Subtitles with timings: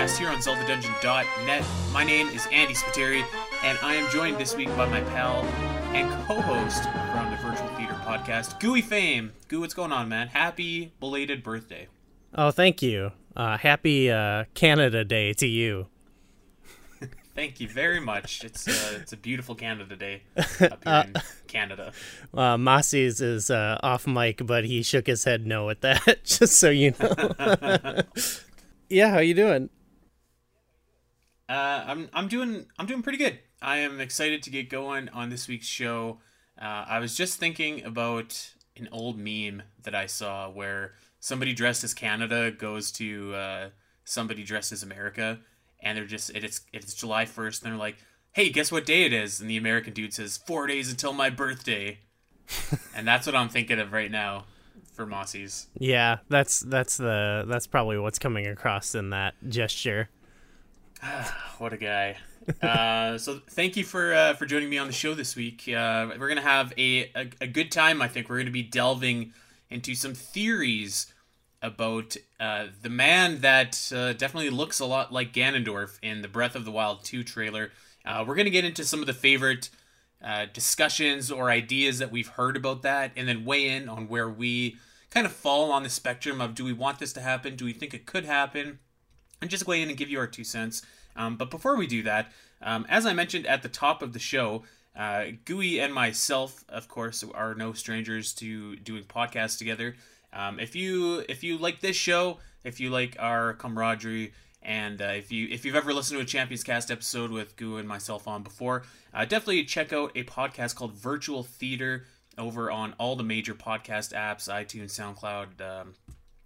[0.00, 1.64] welcome to the Champions Cast here on ZeldaDungeon.net.
[1.92, 3.24] My name is Andy Spiteri,
[3.62, 5.42] and I am joined this week by my pal
[5.92, 9.32] and co-host from the Virtual Theater podcast, Gooey Fame.
[9.48, 10.28] Goo, what's going on, man?
[10.28, 11.88] Happy belated birthday.
[12.34, 13.12] Oh, thank you.
[13.36, 15.86] Uh, happy uh, Canada Day to you.
[17.34, 18.44] Thank you very much.
[18.44, 21.14] It's uh, it's a beautiful Canada Day up here in
[21.46, 21.92] Canada.
[22.34, 26.24] Uh, Mossie's is uh, off mic, but he shook his head no at that.
[26.24, 28.02] Just so you know.
[28.88, 29.68] yeah, how you doing?
[31.50, 33.40] Uh, I'm I'm doing I'm doing pretty good.
[33.60, 36.20] I am excited to get going on this week's show.
[36.56, 41.82] Uh, I was just thinking about an old meme that I saw where somebody dressed
[41.82, 43.68] as Canada goes to uh,
[44.04, 45.40] somebody dressed as America,
[45.82, 47.96] and they're just it's it's July first, and they're like,
[48.30, 51.30] "Hey, guess what day it is?" And the American dude says, four days until my
[51.30, 51.98] birthday,"
[52.94, 54.44] and that's what I'm thinking of right now
[54.94, 55.66] for Mossies.
[55.76, 60.10] Yeah, that's that's the that's probably what's coming across in that gesture.
[61.58, 62.16] what a guy.
[62.62, 65.62] uh, so thank you for uh, for joining me on the show this week.
[65.68, 68.02] Uh, we're gonna have a, a, a good time.
[68.02, 69.32] I think we're gonna be delving
[69.68, 71.12] into some theories
[71.62, 76.56] about uh, the man that uh, definitely looks a lot like Ganondorf in the Breath
[76.56, 77.70] of the Wild 2 trailer.
[78.04, 79.70] Uh, we're gonna get into some of the favorite
[80.52, 84.76] discussions or ideas that we've heard about that, and then weigh in on where we
[85.10, 87.56] kind of fall on the spectrum of do we want this to happen?
[87.56, 88.80] Do we think it could happen?
[89.40, 90.82] And just weigh in and give you our two cents.
[91.16, 92.30] Um, but before we do that,
[92.62, 94.64] um, as I mentioned at the top of the show,
[94.96, 99.96] uh, and myself, of course, are no strangers to doing podcasts together.
[100.32, 105.06] Um, if you if you like this show, if you like our camaraderie, and uh,
[105.06, 108.28] if you if you've ever listened to a Champions Cast episode with Goo and myself
[108.28, 108.82] on before,
[109.14, 112.06] uh, definitely check out a podcast called Virtual Theater
[112.38, 115.94] over on all the major podcast apps, iTunes, SoundCloud, um,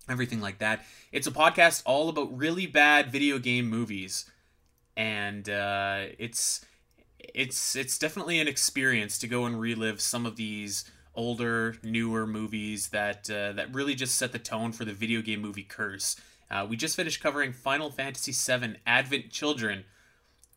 [0.08, 0.84] everything like that.
[1.12, 4.30] It's a podcast all about really bad video game movies,
[4.96, 6.64] and uh, it's
[7.18, 12.88] it's it's definitely an experience to go and relive some of these older, newer movies
[12.88, 16.16] that uh, that really just set the tone for the video game movie curse.
[16.50, 19.84] Uh, we just finished covering Final Fantasy VII Advent Children,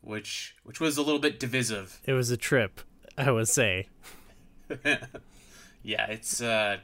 [0.00, 2.00] which which was a little bit divisive.
[2.04, 2.80] It was a trip,
[3.16, 3.88] I would say.
[5.82, 6.78] yeah, it's uh,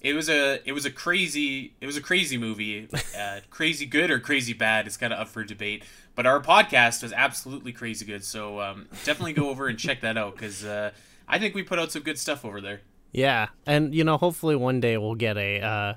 [0.00, 2.88] it was a it was a crazy it was a crazy movie.
[3.18, 5.84] Uh, crazy good or crazy bad It's kind of up for debate.
[6.14, 10.18] But our podcast was absolutely crazy good, so um, definitely go over and check that
[10.18, 10.90] out because uh,
[11.28, 12.80] I think we put out some good stuff over there.
[13.12, 15.94] Yeah, and you know, hopefully one day we'll get a uh,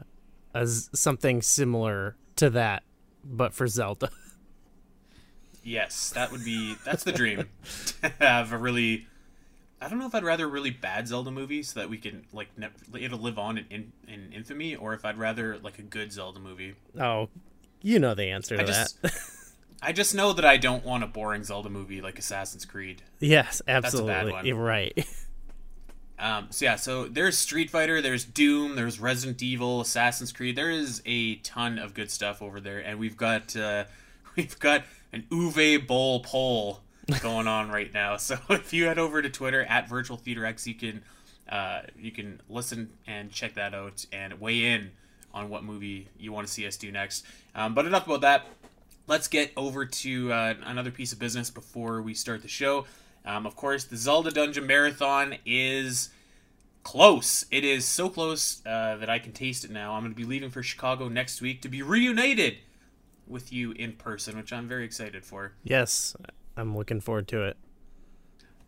[0.53, 2.83] a something similar to that,
[3.23, 4.09] but for Zelda.
[5.63, 7.47] Yes, that would be that's the dream.
[8.01, 9.07] to have a really
[9.81, 12.25] I don't know if I'd rather a really bad Zelda movie so that we can
[12.31, 15.83] like ne- it'll live on in, in, in infamy, or if I'd rather like a
[15.83, 16.75] good Zelda movie.
[16.99, 17.29] Oh,
[17.81, 19.13] you know the answer to I just, that.
[19.81, 23.01] I just know that I don't want a boring Zelda movie like Assassin's Creed.
[23.19, 24.31] yes, absolutely.
[24.31, 25.07] that's a You're right.
[26.21, 30.55] Um, so yeah, so there's Street Fighter, there's Doom, there's Resident Evil, Assassin's Creed.
[30.55, 33.85] There is a ton of good stuff over there, and we've got uh,
[34.35, 36.81] we've got an Uwe Boll poll
[37.21, 38.17] going on right now.
[38.17, 41.03] So if you head over to Twitter at Virtual Theater X, you can
[41.49, 44.91] uh, you can listen and check that out and weigh in
[45.33, 47.25] on what movie you want to see us do next.
[47.55, 48.47] Um, but enough about that.
[49.07, 52.85] Let's get over to uh, another piece of business before we start the show.
[53.25, 56.09] Um, of course, the Zelda Dungeon Marathon is
[56.83, 57.45] close.
[57.51, 59.93] It is so close uh, that I can taste it now.
[59.93, 62.57] I'm going to be leaving for Chicago next week to be reunited
[63.27, 65.53] with you in person, which I'm very excited for.
[65.63, 66.15] Yes,
[66.57, 67.57] I'm looking forward to it.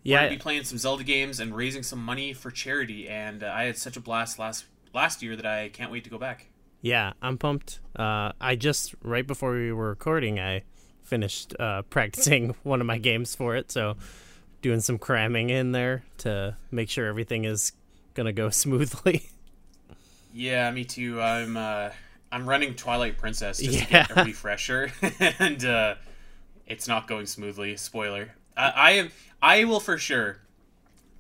[0.04, 3.44] Yeah, we're gonna be playing some Zelda games and raising some money for charity, and
[3.44, 6.18] uh, I had such a blast last last year that I can't wait to go
[6.18, 6.48] back.
[6.82, 7.80] Yeah, I'm pumped.
[7.96, 10.64] Uh, I just right before we were recording, I
[11.04, 13.96] finished uh, practicing one of my games for it, so
[14.62, 17.72] doing some cramming in there to make sure everything is
[18.14, 19.30] gonna go smoothly.
[20.34, 21.22] Yeah, me too.
[21.22, 21.92] I'm uh,
[22.30, 24.04] I'm running Twilight Princess just yeah.
[24.04, 24.92] to get a refresher,
[25.40, 25.96] and uh,
[26.68, 27.76] it's not going smoothly.
[27.78, 28.36] Spoiler.
[28.56, 29.12] I, I am.
[29.42, 30.38] I will for sure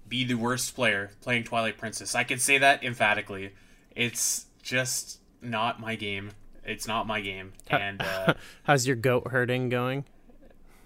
[0.07, 2.15] be the worst player playing Twilight Princess.
[2.15, 3.53] I can say that emphatically.
[3.95, 6.31] It's just not my game.
[6.63, 7.53] It's not my game.
[7.69, 10.05] And uh, how's your goat herding going?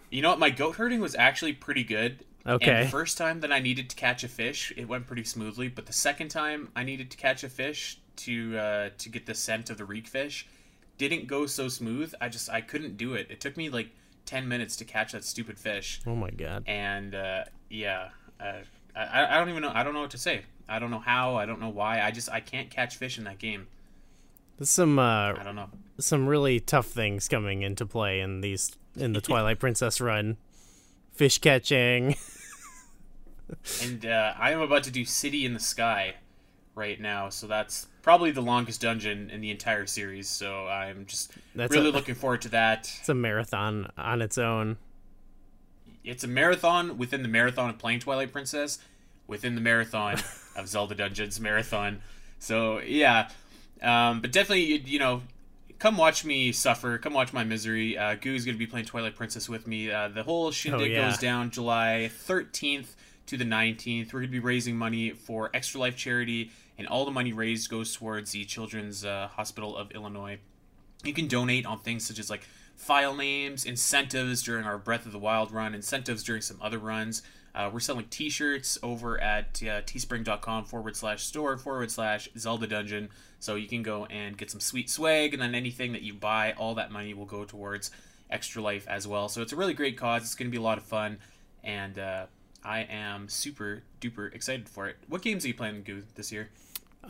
[0.10, 0.40] You know what?
[0.40, 2.20] My goat herding was actually pretty good.
[2.46, 2.72] Okay.
[2.72, 5.68] And the first time that I needed to catch a fish, it went pretty smoothly.
[5.68, 9.36] But the second time I needed to catch a fish to uh, to get the
[9.36, 10.48] scent of the reek fish,
[10.98, 12.14] didn't go so smooth.
[12.22, 13.28] I just I couldn't do it.
[13.30, 13.90] It took me like
[14.28, 16.02] ten minutes to catch that stupid fish.
[16.06, 16.64] Oh my god.
[16.68, 18.10] And uh, yeah,
[18.40, 18.60] uh,
[18.96, 19.72] I I don't even know.
[19.74, 20.44] I don't know what to say.
[20.70, 21.36] I don't know how.
[21.36, 22.02] I don't know why.
[22.02, 23.68] I just I can't catch fish in that game.
[24.60, 25.00] There's some.
[25.00, 25.70] Uh, I don't know.
[25.98, 30.38] some really tough things coming into play in these in the Twilight Princess run.
[31.14, 32.16] Fish catching.
[33.82, 36.16] and uh, I am about to do City in the Sky
[36.76, 40.30] right now, so that's probably the longest dungeon in the entire series.
[40.30, 42.90] So I'm just that's really a, looking forward to that.
[43.02, 44.78] It's a marathon on its own.
[46.06, 48.80] It's a marathon within the marathon of playing Twilight Princess,
[49.28, 50.22] within the marathon
[50.56, 52.00] of Zelda Dungeons Marathon.
[52.40, 53.28] So yeah,
[53.84, 55.24] um, but definitely you, know,
[55.78, 56.98] come watch me suffer.
[57.00, 57.98] Come watch my misery.
[57.98, 59.92] Uh, Goo's gonna be playing Twilight Princess with me.
[59.92, 61.10] Uh, the whole shindig oh, yeah.
[61.10, 62.88] goes down July 13th
[63.26, 64.14] to the 19th.
[64.14, 67.96] We're gonna be raising money for Extra Life charity, and all the money raised goes
[67.96, 70.40] towards the Children's uh, Hospital of Illinois.
[71.04, 75.12] You can donate on things such as like file names, incentives during our Breath of
[75.12, 77.22] the Wild run, incentives during some other runs.
[77.56, 83.10] Uh, we're selling t-shirts over at uh, teespring.com forward slash store forward slash Zelda Dungeon.
[83.40, 86.54] So you can go and get some sweet swag, and then anything that you buy,
[86.54, 87.90] all that money will go towards
[88.30, 89.28] Extra Life as well.
[89.28, 90.22] So it's a really great cause.
[90.22, 91.18] It's going to be a lot of fun,
[91.64, 92.26] and uh,
[92.64, 94.98] I am super duper excited for it.
[95.08, 96.50] What games are you playing, this year?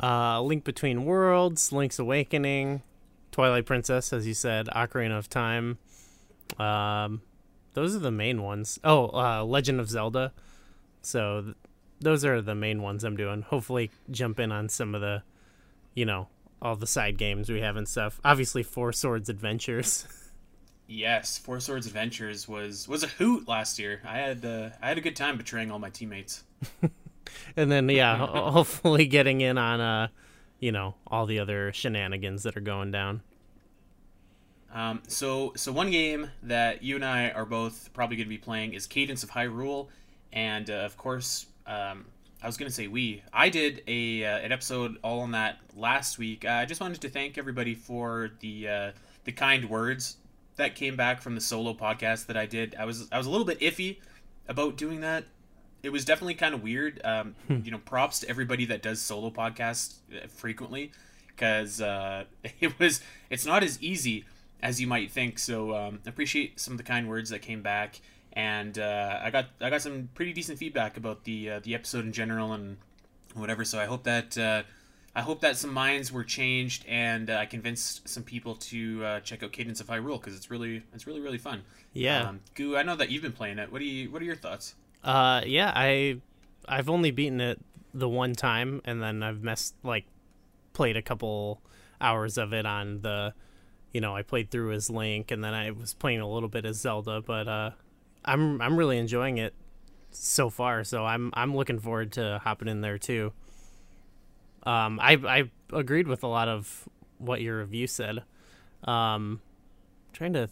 [0.02, 2.84] Uh, Link Between Worlds, Link's Awakening,
[3.32, 5.78] Twilight Princess, as you said, Ocarina of Time.
[6.60, 7.22] Um,
[7.74, 8.80] those are the main ones.
[8.84, 10.34] Oh, uh, Legend of Zelda.
[11.02, 11.56] So th-
[12.00, 13.44] those are the main ones I'm doing.
[13.44, 15.24] Hopefully, jump in on some of the,
[15.94, 16.28] you know,
[16.62, 18.20] all the side games we have and stuff.
[18.26, 20.08] Obviously, Four Swords Adventures.
[20.88, 24.02] yes, Four Swords Adventures was was a hoot last year.
[24.06, 26.44] I had uh, I had a good time betraying all my teammates.
[27.56, 28.18] and then yeah,
[28.52, 30.08] hopefully getting in on uh,
[30.60, 33.22] you know, all the other shenanigans that are going down.
[34.74, 38.38] Um, so, so one game that you and I are both probably going to be
[38.38, 39.88] playing is Cadence of Hyrule,
[40.34, 42.06] and uh, of course, um,
[42.44, 43.24] I was going to say we.
[43.34, 46.46] I did a uh, an episode all on that last week.
[46.46, 48.92] Uh, I just wanted to thank everybody for the uh,
[49.24, 50.18] the kind words
[50.58, 52.76] that came back from the solo podcast that I did.
[52.78, 53.98] I was I was a little bit iffy
[54.48, 55.24] about doing that.
[55.88, 57.00] It was definitely kind of weird.
[57.06, 57.60] Um, hmm.
[57.64, 60.92] you know, props to everybody that does solo podcasts uh, frequently
[61.28, 62.26] because uh,
[62.60, 63.00] it was
[63.30, 64.26] it's not as easy
[64.62, 65.40] as you might think.
[65.40, 68.02] So um, appreciate some of the kind words that came back,
[68.34, 72.04] and uh, I got I got some pretty decent feedback about the uh, the episode
[72.04, 72.76] in general and
[73.34, 73.64] whatever.
[73.64, 74.64] So I hope that uh,
[75.16, 79.20] I hope that some minds were changed and uh, I convinced some people to uh,
[79.22, 81.64] check out Cadence of Hyrule because it's really it's really really fun.
[81.94, 83.72] Yeah, um, Goo, I know that you've been playing it.
[83.72, 84.76] What do you What are your thoughts?
[85.04, 86.22] Uh, yeah, I
[86.68, 87.60] I've only beaten it
[87.94, 90.06] the one time, and then I've messed like
[90.74, 91.62] played a couple
[92.00, 93.34] hours of it on the
[93.94, 96.66] you know, I played through as Link, and then I was playing a little bit
[96.66, 97.22] as Zelda.
[97.22, 97.72] But uh,
[98.26, 99.54] I'm I'm really enjoying it
[100.12, 100.84] so far.
[100.84, 103.34] So I'm I'm looking forward to hopping in there too.
[104.64, 106.88] Um, I I agreed with a lot of
[107.18, 108.24] what your review said.
[108.84, 109.42] Um,
[110.14, 110.50] trying to,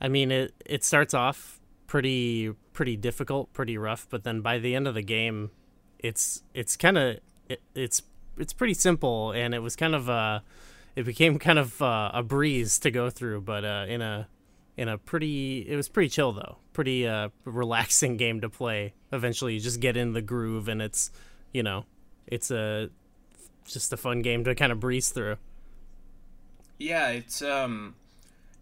[0.00, 4.74] I mean it it starts off pretty pretty difficult, pretty rough, but then by the
[4.74, 5.50] end of the game,
[5.98, 8.02] it's it's kind of it, it's
[8.36, 10.40] it's pretty simple, and it was kind of uh
[10.96, 14.28] it became kind of uh, a breeze to go through, but uh, in a
[14.76, 18.94] in a pretty it was pretty chill though, pretty uh, relaxing game to play.
[19.12, 21.10] Eventually, you just get in the groove, and it's
[21.52, 21.84] you know
[22.26, 22.90] it's a
[23.64, 25.36] just a fun game to kind of breeze through.
[26.78, 27.96] Yeah, it's um,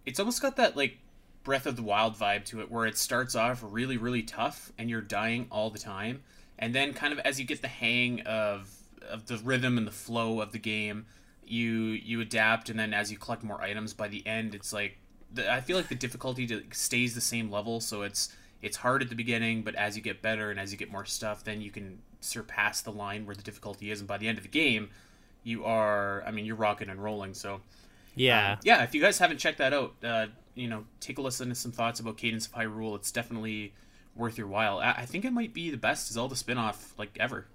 [0.06, 0.98] it's almost got that like
[1.44, 4.88] Breath of the Wild vibe to it, where it starts off really really tough, and
[4.88, 6.22] you're dying all the time,
[6.58, 8.70] and then kind of as you get the hang of
[9.08, 11.06] of the rhythm and the flow of the game
[11.46, 12.70] you you adapt.
[12.70, 14.98] And then as you collect more items by the end it's like
[15.32, 17.80] the, i feel like the difficulty to, stays the same level.
[17.80, 20.78] So it's it's hard at the beginning but as you get better and as you
[20.78, 24.00] get more stuff then you can surpass the line where the difficulty is.
[24.00, 24.90] And by the end of the game
[25.44, 27.34] you are i mean you're rocking and rolling.
[27.34, 27.60] So
[28.14, 31.22] yeah um, yeah if you guys haven't checked that out uh, you know take a
[31.22, 33.72] listen to some thoughts about cadence of hyrule it's definitely
[34.14, 37.46] worth your while i, I think it might be the best zelda spin-off like ever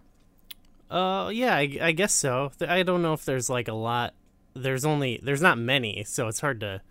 [0.89, 2.51] uh, yeah, I, I guess so.
[2.61, 4.13] I don't know if there's like a lot.
[4.53, 6.81] There's only there's not many, so it's hard to,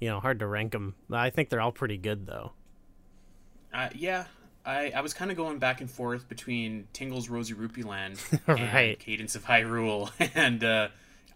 [0.00, 0.94] you know, hard to rank them.
[1.10, 2.52] I think they're all pretty good though.
[3.72, 4.24] Uh, yeah,
[4.64, 8.60] I, I was kind of going back and forth between Tingle's Rosy Rupee Land right.
[8.60, 10.88] and Cadence of Hyrule, and uh,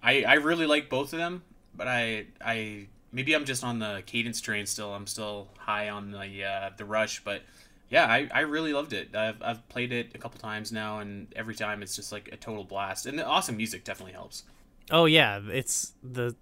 [0.03, 1.43] I I really like both of them,
[1.77, 4.93] but I I maybe I'm just on the Cadence train still.
[4.93, 7.43] I'm still high on the uh, the rush, but
[7.91, 9.15] yeah, I, I really loved it.
[9.15, 12.37] I've, I've played it a couple times now, and every time it's just like a
[12.37, 13.07] total blast.
[13.07, 14.45] And the awesome music definitely helps.
[14.91, 16.35] Oh yeah, it's the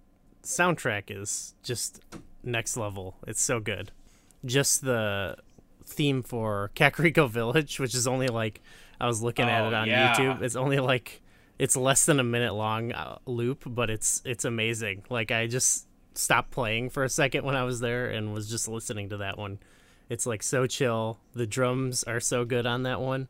[0.43, 2.01] soundtrack is just
[2.43, 3.15] next level.
[3.27, 3.91] It's so good.
[4.45, 5.37] Just the
[5.85, 8.61] theme for Kakariko Village, which is only like
[8.99, 10.15] I was looking oh, at it on yeah.
[10.15, 10.41] YouTube.
[10.41, 11.21] It's only like
[11.63, 15.01] it's less than a minute long uh, loop, but it's it's amazing.
[15.09, 18.67] Like I just stopped playing for a second when I was there and was just
[18.67, 19.59] listening to that one.
[20.09, 21.19] It's like so chill.
[21.33, 23.29] The drums are so good on that one.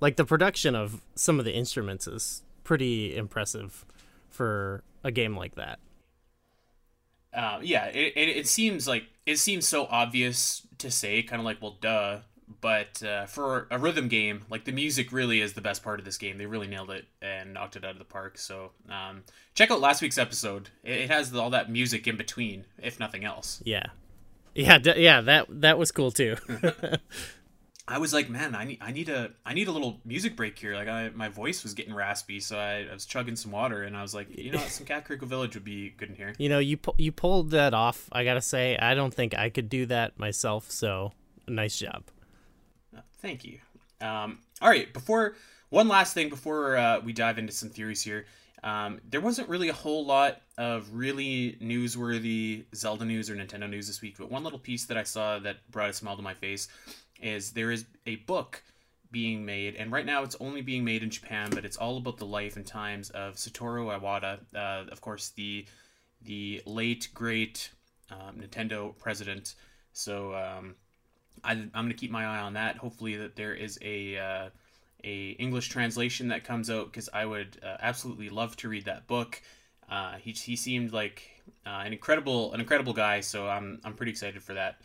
[0.00, 3.84] Like the production of some of the instruments is pretty impressive
[4.28, 5.78] for a game like that.
[7.32, 11.46] Uh, yeah, it, it, it seems like it seems so obvious to say, kind of
[11.46, 12.18] like, well, duh.
[12.60, 16.04] But uh, for a rhythm game, like the music really is the best part of
[16.04, 16.38] this game.
[16.38, 18.38] They really nailed it and knocked it out of the park.
[18.38, 19.22] So um,
[19.54, 20.70] check out last week's episode.
[20.82, 23.62] It, it has all that music in between, if nothing else.
[23.64, 23.86] Yeah,
[24.54, 25.20] yeah, d- yeah.
[25.20, 26.36] That that was cool too.
[27.90, 30.58] I was like, man, I need, I need a, I need a little music break
[30.58, 30.74] here.
[30.74, 33.96] Like, I, my voice was getting raspy, so I, I was chugging some water, and
[33.96, 36.34] I was like, you know, what, some Kakariko Village would be good in here.
[36.36, 38.08] You know, you pu- you pulled that off.
[38.12, 40.70] I gotta say, I don't think I could do that myself.
[40.70, 41.12] So,
[41.48, 42.04] nice job.
[43.20, 43.58] Thank you.
[44.00, 45.34] Um, all right, before
[45.70, 48.26] one last thing before uh, we dive into some theories here.
[48.64, 53.86] Um, there wasn't really a whole lot of really newsworthy Zelda news or Nintendo news
[53.86, 56.34] this week, but one little piece that I saw that brought a smile to my
[56.34, 56.68] face
[57.20, 58.62] is there is a book
[59.10, 62.18] being made, and right now it's only being made in Japan, but it's all about
[62.18, 65.66] the life and times of Satoru Iwata, uh, of course the
[66.22, 67.70] the late great
[68.10, 69.54] um, Nintendo president.
[69.92, 70.74] So um,
[71.44, 72.76] I, am going to keep my eye on that.
[72.76, 74.48] Hopefully that there is a uh,
[75.04, 79.06] a English translation that comes out because I would uh, absolutely love to read that
[79.06, 79.40] book.
[79.88, 84.12] Uh, he, he seemed like uh, an incredible an incredible guy, so I'm I'm pretty
[84.12, 84.80] excited for that.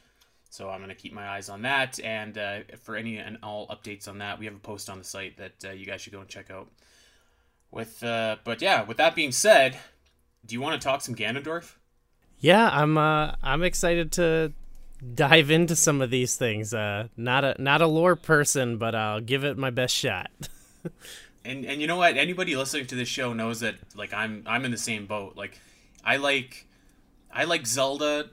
[0.49, 1.99] So I'm going to keep my eyes on that.
[2.03, 5.03] And uh, for any and all updates on that, we have a post on the
[5.03, 6.69] site that uh, you guys should go and check out.
[7.71, 9.79] With but yeah, with that being said,
[10.45, 11.73] do you want to talk some Ganondorf?
[12.37, 14.53] Yeah, I'm I'm excited to
[15.15, 16.73] dive into some of these things.
[16.73, 20.31] Uh, not a not a lore person, but I'll give it my best shot.
[21.45, 22.17] and and you know what?
[22.17, 25.35] Anybody listening to this show knows that like I'm I'm in the same boat.
[25.35, 25.59] Like
[26.03, 26.67] I like
[27.31, 28.29] I like Zelda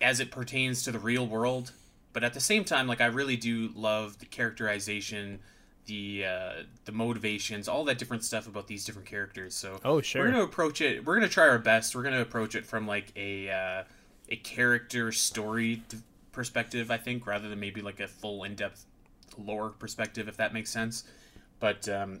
[0.00, 1.72] as it pertains to the real world.
[2.12, 5.40] But at the same time, like I really do love the characterization,
[5.86, 6.52] the uh,
[6.84, 9.54] the motivations, all that different stuff about these different characters.
[9.54, 11.04] So oh sure, we're gonna approach it.
[11.04, 11.94] We're gonna try our best.
[11.94, 13.84] We're gonna approach it from like a uh,
[14.28, 15.82] a character story
[16.32, 18.84] perspective, I think, rather than maybe like a full in depth
[19.38, 21.04] lore perspective, if that makes sense.
[21.60, 22.20] But um,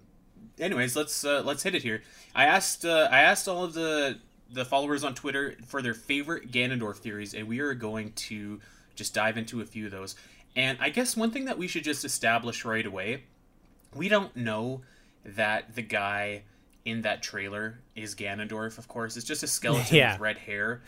[0.58, 2.02] anyways, let's uh, let's hit it here.
[2.34, 4.18] I asked uh, I asked all of the
[4.50, 8.60] the followers on Twitter for their favorite Ganondorf theories, and we are going to
[8.94, 10.14] just dive into a few of those.
[10.56, 13.24] And I guess one thing that we should just establish right away
[13.94, 14.82] we don't know
[15.24, 16.42] that the guy
[16.84, 19.16] in that trailer is Ganondorf, of course.
[19.16, 20.12] It's just a skeleton yeah.
[20.12, 20.82] with red hair.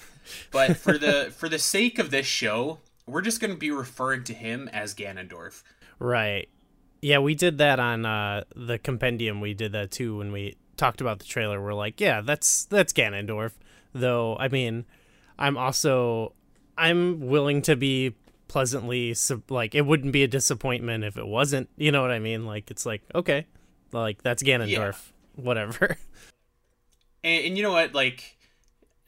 [0.50, 4.24] But for the for the sake of this show, we're just going to be referring
[4.24, 5.62] to him as Ganondorf.
[5.98, 6.48] Right.
[7.00, 9.40] Yeah, we did that on uh, the compendium.
[9.40, 12.92] We did that too when we talked about the trailer we're like, yeah, that's that's
[12.92, 13.52] Ganondorf.
[13.92, 14.84] Though I mean,
[15.38, 16.32] I'm also
[16.76, 18.14] I'm willing to be
[18.48, 19.14] pleasantly
[19.48, 21.68] like it wouldn't be a disappointment if it wasn't.
[21.76, 22.46] You know what I mean?
[22.46, 23.46] Like it's like okay,
[23.92, 24.92] like that's Ganondorf, yeah.
[25.36, 25.96] Whatever.
[27.24, 27.92] And, and you know what?
[27.92, 28.36] Like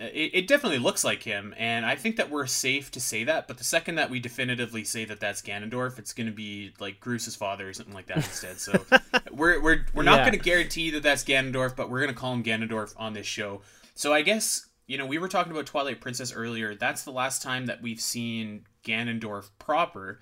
[0.01, 3.25] uh, it, it definitely looks like him, and I think that we're safe to say
[3.25, 3.49] that.
[3.49, 7.01] But the second that we definitively say that that's Ganondorf, it's going to be like
[7.01, 8.59] Groose's father or something like that instead.
[8.59, 8.85] So
[9.33, 10.25] we're we're we're not yeah.
[10.31, 13.27] going to guarantee that that's Ganondorf, but we're going to call him Ganondorf on this
[13.27, 13.63] show.
[13.95, 16.75] So I guess you know we were talking about Twilight Princess earlier.
[16.75, 20.21] That's the last time that we've seen Ganondorf proper.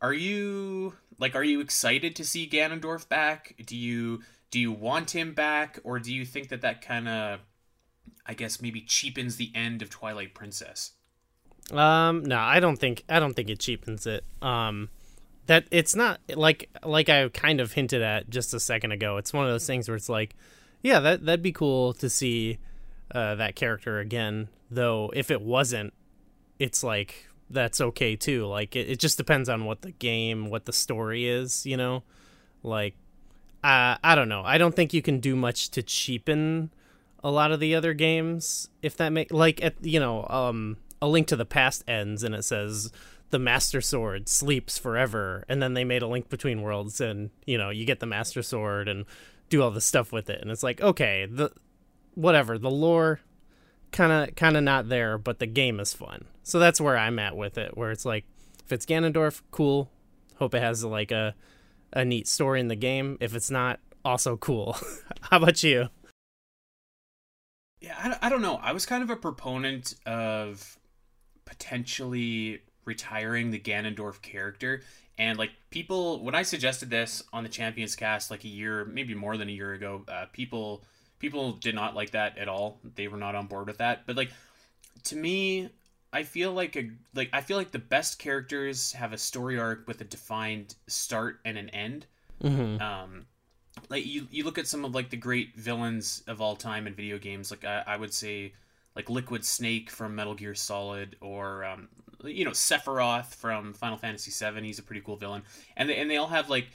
[0.00, 3.54] Are you like are you excited to see Ganondorf back?
[3.66, 4.22] Do you
[4.54, 7.40] do you want him back, or do you think that that kind of
[8.24, 10.92] I guess maybe cheapens the end of Twilight Princess.
[11.72, 14.22] Um, no, I don't think I don't think it cheapens it.
[14.40, 14.90] Um,
[15.46, 19.16] that it's not like like I kind of hinted at just a second ago.
[19.16, 20.36] It's one of those things where it's like,
[20.82, 22.58] yeah, that that'd be cool to see
[23.12, 24.50] uh, that character again.
[24.70, 25.94] Though if it wasn't,
[26.60, 28.46] it's like that's okay too.
[28.46, 31.66] Like it, it just depends on what the game, what the story is.
[31.66, 32.04] You know,
[32.62, 32.94] like
[33.64, 34.42] uh, I don't know.
[34.44, 36.70] I don't think you can do much to cheapen
[37.24, 41.08] a lot of the other games if that make like at you know um a
[41.08, 42.92] link to the past ends and it says
[43.30, 47.56] the master sword sleeps forever and then they made a link between worlds and you
[47.56, 49.06] know you get the master sword and
[49.48, 51.50] do all the stuff with it and it's like okay the
[52.14, 53.20] whatever the lore
[53.90, 57.18] kind of kind of not there but the game is fun so that's where i'm
[57.18, 58.26] at with it where it's like
[58.62, 59.90] if it's ganondorf cool
[60.36, 61.34] hope it has like a
[61.94, 64.76] a neat story in the game if it's not also cool
[65.22, 65.88] how about you
[67.84, 68.58] yeah, I, I don't know.
[68.62, 70.78] I was kind of a proponent of
[71.44, 74.82] potentially retiring the Ganondorf character
[75.18, 79.14] And like people, when I suggested this on the Champions Cast like a year, maybe
[79.14, 80.82] more than a year ago, uh, people
[81.18, 82.80] people did not like that at all.
[82.96, 84.06] They were not on board with that.
[84.06, 84.30] But like
[85.04, 85.68] to me,
[86.14, 89.88] I feel like a like I feel like the best characters have a story arc
[89.88, 92.06] with a defined start and an end.
[92.42, 92.80] Mm-hmm.
[92.80, 93.26] Um,
[93.88, 96.94] like you you look at some of like the great villains of all time in
[96.94, 97.50] video games.
[97.50, 98.52] Like I, I would say
[98.94, 101.88] like Liquid Snake from Metal Gear Solid, or um,
[102.22, 104.64] you know Sephiroth from Final Fantasy VII.
[104.64, 105.42] He's a pretty cool villain,
[105.76, 106.68] and they, and they all have like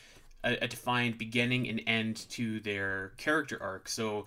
[0.44, 3.88] a, a defined beginning and end to their character arc.
[3.88, 4.26] So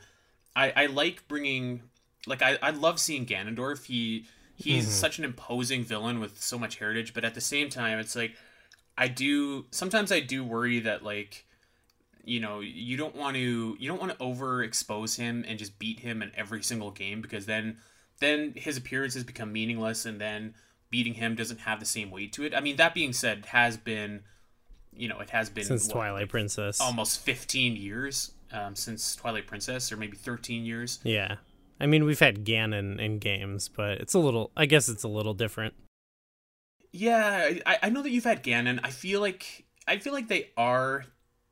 [0.57, 1.83] I, I like bringing
[2.27, 3.85] like I, I love seeing Ganondorf.
[3.85, 4.25] He
[4.63, 4.91] he's Mhm.
[4.91, 8.37] such an imposing villain with so much heritage, but at the same time, it's like
[8.97, 11.45] I do sometimes I do worry that like
[12.25, 16.01] you know you don't want to you don't want to overexpose him and just beat
[16.01, 17.79] him in every single game because then
[18.21, 20.55] then his appearances become meaningless and then
[20.91, 22.55] beating him doesn't have the same weight to it.
[22.55, 24.23] I mean that being said, has been
[24.95, 26.81] you know it has been Since what, Twilight Princess.
[26.81, 30.99] almost 15 years um, since Twilight Princess or maybe 13 years.
[31.03, 31.37] Yeah.
[31.83, 35.09] I mean, we've had Ganon in games, but it's a little, I guess it's a
[35.09, 35.75] little different.
[36.93, 38.79] Yeah, I, I know that you've had Ganon.
[38.85, 41.05] I feel like I feel like they are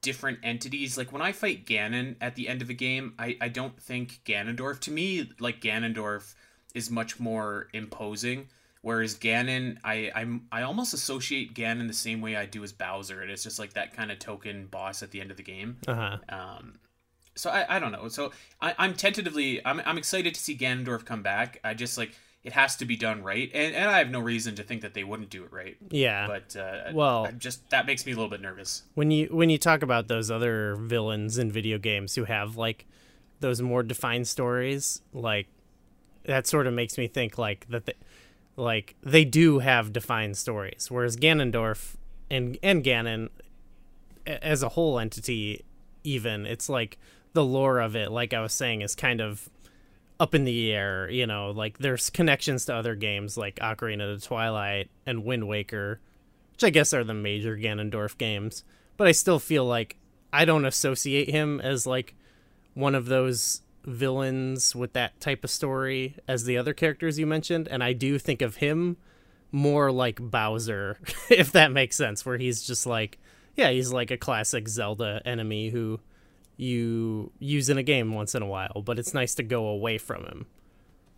[0.02, 0.96] different entities.
[0.96, 4.20] Like when I fight Ganon at the end of a game, I, I don't think
[4.24, 4.78] Ganondorf.
[4.80, 6.34] To me, like Ganondorf
[6.74, 8.48] is much more imposing.
[8.82, 13.20] Whereas Ganon, I I'm I almost associate Ganon the same way I do as Bowser.
[13.20, 15.78] And it's just like that kind of token boss at the end of the game.
[15.88, 16.16] Uh huh.
[16.28, 16.78] Um,
[17.34, 18.08] so I, I don't know.
[18.08, 21.58] So I, I'm tentatively I'm I'm excited to see Ganondorf come back.
[21.64, 22.12] I just like
[22.42, 24.94] it has to be done right, and and I have no reason to think that
[24.94, 25.76] they wouldn't do it right.
[25.90, 26.26] Yeah.
[26.26, 28.82] But uh, Well- I just that makes me a little bit nervous.
[28.94, 32.86] when you when you talk about those other villains in video games who have like
[33.40, 35.48] those more defined stories, like
[36.24, 37.94] that sort of makes me think like that they,
[38.56, 41.96] like they do have defined stories, whereas Ganondorf
[42.30, 43.28] and and Ganon
[44.26, 45.64] as a whole entity,
[46.04, 46.98] even it's like
[47.32, 49.48] the lore of it, like I was saying, is kind of
[50.18, 51.08] up in the air.
[51.10, 55.48] You know, like there's connections to other games like Ocarina of the Twilight and Wind
[55.48, 56.00] Waker,
[56.52, 58.64] which I guess are the major Ganondorf games.
[58.96, 59.96] But I still feel like
[60.32, 62.14] I don't associate him as like
[62.74, 67.68] one of those villains with that type of story as the other characters you mentioned,
[67.68, 68.96] and I do think of him
[69.52, 70.98] more like Bowser,
[71.30, 73.18] if that makes sense, where he's just like,
[73.56, 76.00] yeah, he's like a classic Zelda enemy who
[76.60, 79.98] you use in a game once in a while, but it's nice to go away
[79.98, 80.46] from him.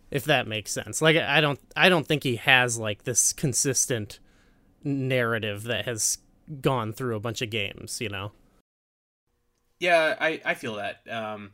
[0.09, 1.01] If that makes sense.
[1.01, 4.19] Like I don't I don't think he has like this consistent
[4.83, 6.19] narrative that has
[6.61, 8.31] gone through a bunch of games, you know.
[9.79, 11.01] Yeah, I I feel that.
[11.09, 11.51] Um,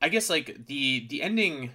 [0.00, 1.70] I guess like the the ending.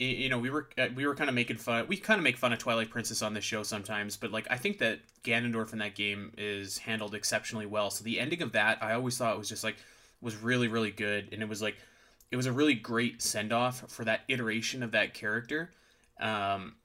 [0.00, 1.86] You know, we were uh, we were kind of making fun.
[1.86, 4.56] We kind of make fun of Twilight Princess on this show sometimes, but like I
[4.56, 7.90] think that Ganondorf in that game is handled exceptionally well.
[7.90, 9.76] So the ending of that, I always thought it was just like
[10.24, 11.76] was really really good, and it was like
[12.32, 15.72] it was a really great send off for that iteration of that character.
[16.20, 16.76] Um,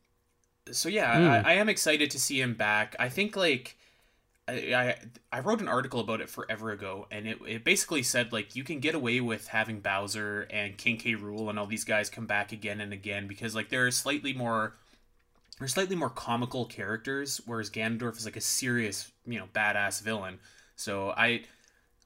[0.71, 1.47] so yeah, Hmm.
[1.47, 2.95] I, I am excited to see him back.
[2.99, 3.77] I think like
[4.47, 4.95] I, I
[5.37, 8.63] I wrote an article about it forever ago, and it, it basically said like you
[8.63, 11.13] can get away with having Bowser and King K.
[11.15, 14.75] Rool and all these guys come back again and again because like they're slightly more
[15.59, 20.39] they're slightly more comical characters, whereas Ganondorf is like a serious you know badass villain.
[20.75, 21.43] So I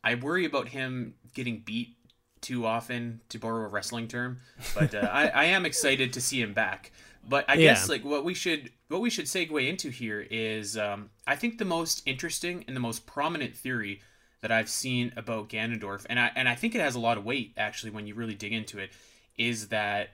[0.04, 1.98] I worry about him getting beat
[2.42, 4.40] too often, to borrow a wrestling term,
[4.74, 6.92] but uh, I I am excited to see him back.
[7.28, 7.58] But I Yeah.
[7.58, 11.58] guess like what we should what we should segue into here is um, I think
[11.58, 14.02] the most interesting and the most prominent theory
[14.42, 17.26] that I've seen about Ganondorf, and I and I think it has a lot of
[17.26, 18.92] weight actually when you really dig into it,
[19.38, 20.10] is that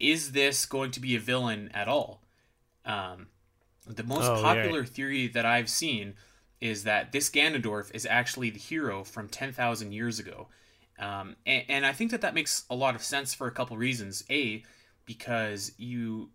[0.00, 2.22] is this going to be a villain at all?
[2.84, 3.28] Um,
[3.86, 4.74] the most Oh, yeah.
[4.74, 6.14] popular theory that I've seen
[6.60, 10.48] is that this Ganondorf is actually the hero from ten thousand years ago,
[10.98, 13.76] um, and, and I think that that makes a lot of sense for a couple
[13.76, 14.24] reasons.
[14.30, 14.64] A,
[15.08, 16.30] because you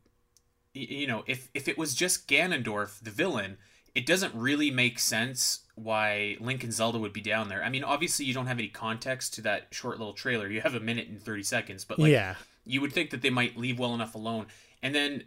[0.73, 3.57] you know if if it was just Ganondorf the villain
[3.95, 7.63] it doesn't really make sense why Link and Zelda would be down there.
[7.63, 10.49] I mean obviously you don't have any context to that short little trailer.
[10.49, 12.35] You have a minute and 30 seconds, but like yeah.
[12.65, 14.47] you would think that they might leave well enough alone.
[14.81, 15.23] And then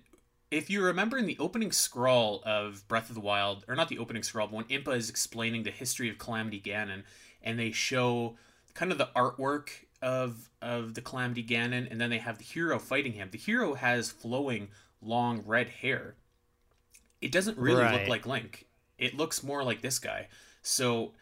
[0.50, 3.98] if you remember in the opening scroll of Breath of the Wild, or not the
[3.98, 7.02] opening scroll, but when Impa is explaining the history of Calamity Ganon,
[7.42, 8.36] and they show
[8.74, 9.70] kind of the artwork
[10.02, 13.28] of of the Calamity Ganon, and then they have the hero fighting him.
[13.30, 14.68] The hero has flowing,
[15.00, 16.14] long red hair.
[17.20, 18.66] It doesn't really look like Link.
[18.98, 20.28] It looks more like this guy.
[20.62, 21.12] So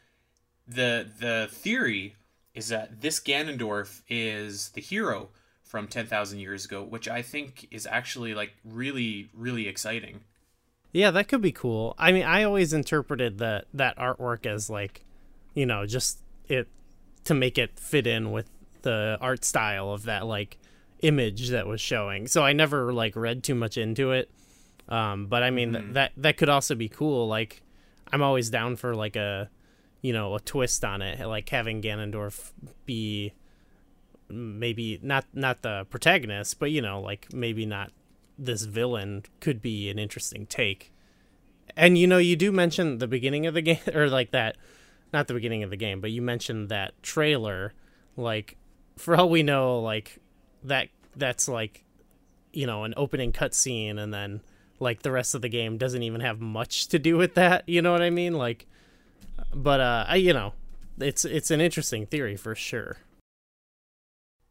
[0.67, 2.17] the the theory
[2.55, 5.31] is that this Ganondorf is the hero
[5.75, 10.21] from 10,000 years ago, which I think is actually like really really exciting.
[10.93, 11.97] Yeah, that could be cool.
[11.99, 15.05] I mean, I always interpreted that that artwork as like,
[15.53, 16.69] you know, just it
[17.25, 18.49] to make it fit in with
[18.83, 20.59] the art style of that like
[21.01, 22.29] image that was showing.
[22.29, 24.31] So I never like read too much into it.
[24.89, 25.83] Um, but I mean mm-hmm.
[25.87, 27.27] th- that that could also be cool.
[27.27, 27.63] Like
[28.13, 29.51] I'm always down for like a
[30.03, 32.53] you know a twist on it, like having Ganondorf
[32.87, 33.33] be
[34.29, 37.93] maybe not not the protagonist, but you know like maybe not
[38.39, 40.93] this villain could be an interesting take.
[41.77, 44.57] And you know you do mention the beginning of the game or like that
[45.13, 47.73] not the beginning of the game, but you mentioned that trailer.
[48.17, 48.57] Like
[48.97, 50.19] for all we know like
[50.63, 51.85] that that's like
[52.53, 54.41] you know an opening cutscene and then
[54.81, 57.81] like the rest of the game doesn't even have much to do with that you
[57.81, 58.35] know what i mean?
[58.35, 58.67] Like
[59.53, 60.53] but uh i you know
[60.99, 62.99] it's it's an interesting theory for sure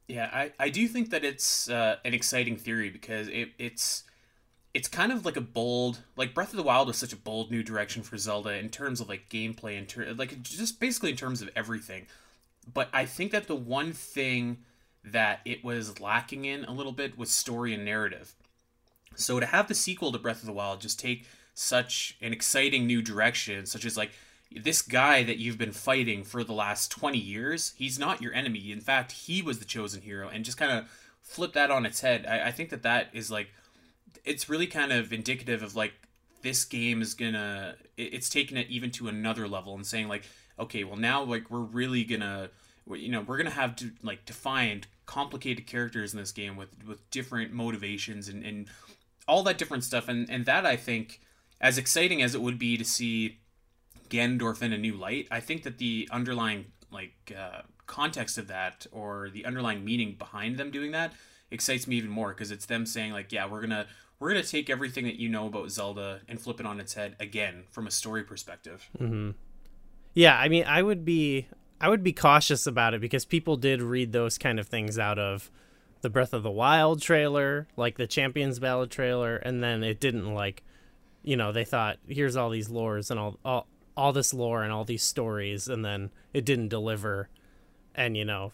[0.08, 4.04] yeah i i do think that it's uh, an exciting theory because it it's
[4.74, 7.52] it's kind of like a bold like breath of the wild was such a bold
[7.52, 11.16] new direction for zelda in terms of like gameplay and ter- like just basically in
[11.18, 12.06] terms of everything
[12.74, 14.58] but i think that the one thing
[15.04, 18.34] that it was lacking in a little bit was story and narrative.
[19.16, 22.88] So to have the sequel to Breath of the Wild just take such an exciting
[22.88, 24.12] new direction, such as like
[24.62, 28.72] this guy that you've been fighting for the last 20 years, he's not your enemy.
[28.72, 30.86] In fact, he was the chosen hero, and just kind of
[31.22, 32.26] flip that on its head.
[32.28, 33.50] I, I think that that is like,
[34.26, 35.94] it's really kind of indicative of like
[36.42, 40.24] this game is gonna, it's taking it even to another level and saying like,
[40.60, 42.50] okay, well now like we're really gonna,
[42.92, 47.10] you know, we're gonna have to like defined complicated characters in this game with with
[47.10, 48.68] different motivations and, and
[49.28, 51.20] all that different stuff and and that I think
[51.60, 53.40] as exciting as it would be to see
[54.14, 58.86] Ganondorf in a new light I think that the underlying like uh, context of that
[58.92, 61.14] or the underlying meaning behind them doing that
[61.52, 63.88] excites me even more because it's them saying like yeah we're gonna
[64.24, 67.18] we're gonna take everything that you know about Zelda and flip it on its head
[67.20, 68.90] again from a story perspective.
[68.98, 69.32] Mm-hmm.
[70.14, 71.48] Yeah, I mean, I would be
[71.82, 75.20] I would be cautious about it because people did read those kind of things out
[75.20, 75.52] of
[76.02, 80.34] the Breath of the Wild trailer, like the Champions Ballad trailer, and then it didn't
[80.34, 80.64] like,
[81.24, 84.72] you know, they thought here's all these lores and all all all this lore and
[84.72, 87.30] all these stories, and then it didn't deliver,
[87.96, 88.52] and you know,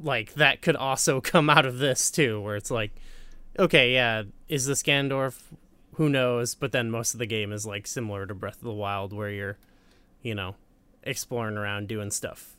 [0.00, 2.92] like that could also come out of this too, where it's like,
[3.58, 5.40] okay, yeah, is this Ganondorf?
[5.94, 6.54] Who knows?
[6.54, 9.30] But then most of the game is like similar to Breath of the Wild, where
[9.30, 9.58] you're,
[10.22, 10.56] you know,
[11.02, 12.56] exploring around doing stuff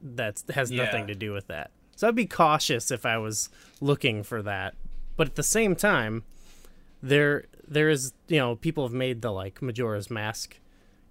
[0.00, 0.84] that has yeah.
[0.84, 1.70] nothing to do with that.
[1.96, 3.48] So I'd be cautious if I was
[3.80, 4.74] looking for that.
[5.16, 6.22] But at the same time,
[7.02, 10.58] there there is you know people have made the like Majora's Mask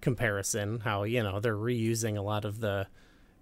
[0.00, 2.86] comparison how you know they're reusing a lot of the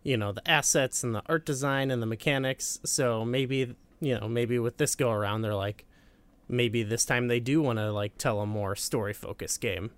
[0.03, 2.79] you know the assets and the art design and the mechanics.
[2.85, 5.85] So maybe you know maybe with this go around they're like
[6.49, 9.90] maybe this time they do want to like tell a more story focused game.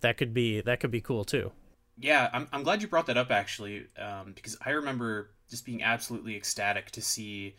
[0.00, 1.52] That could be that could be cool too.
[1.98, 5.82] Yeah, I'm, I'm glad you brought that up actually, um, because I remember just being
[5.82, 7.54] absolutely ecstatic to see,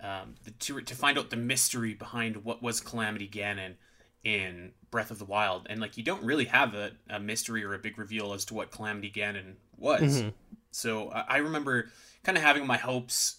[0.00, 3.74] um, the, to to find out the mystery behind what was Calamity Ganon
[4.22, 7.74] in Breath of the Wild, and like you don't really have a, a mystery or
[7.74, 10.22] a big reveal as to what Calamity Ganon was.
[10.22, 10.28] Mm-hmm.
[10.70, 11.90] So I, I remember
[12.22, 13.38] kind of having my hopes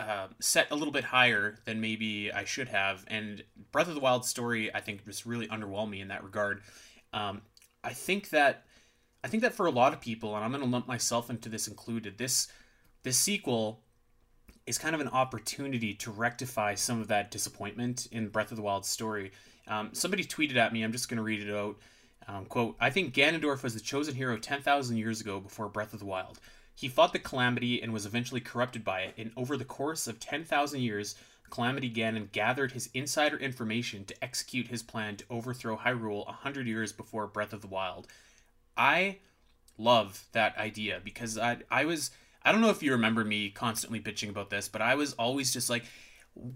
[0.00, 3.04] uh, set a little bit higher than maybe I should have.
[3.06, 6.60] And Breath of the Wild story, I think, just really underwhelmed me in that regard.
[7.12, 7.42] Um,
[7.84, 8.64] I think that
[9.22, 11.48] I think that for a lot of people, and I'm going to lump myself into
[11.48, 12.48] this included, this
[13.04, 13.84] this sequel
[14.70, 18.62] is kind of an opportunity to rectify some of that disappointment in Breath of the
[18.62, 19.32] Wild story.
[19.66, 20.82] Um, somebody tweeted at me.
[20.82, 21.76] I'm just going to read it out.
[22.28, 25.98] Um, quote: I think Ganondorf was the chosen hero 10,000 years ago before Breath of
[25.98, 26.38] the Wild.
[26.74, 29.14] He fought the Calamity and was eventually corrupted by it.
[29.18, 31.16] And over the course of 10,000 years,
[31.50, 36.68] Calamity Ganon gathered his insider information to execute his plan to overthrow Hyrule a hundred
[36.68, 38.06] years before Breath of the Wild.
[38.76, 39.18] I
[39.76, 44.00] love that idea because I I was I don't know if you remember me constantly
[44.00, 45.84] bitching about this, but I was always just like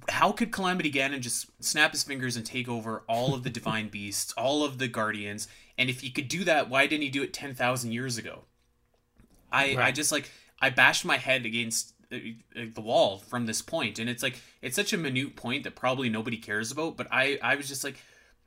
[0.08, 3.88] how could Calamity Ganon just snap his fingers and take over all of the divine
[3.88, 5.48] beasts, all of the guardians?
[5.76, 8.44] And if he could do that, why didn't he do it 10,000 years ago?
[9.52, 9.78] I right.
[9.78, 12.16] I just like I bashed my head against uh,
[12.56, 15.76] uh, the wall from this point and it's like it's such a minute point that
[15.76, 18.02] probably nobody cares about, but I I was just like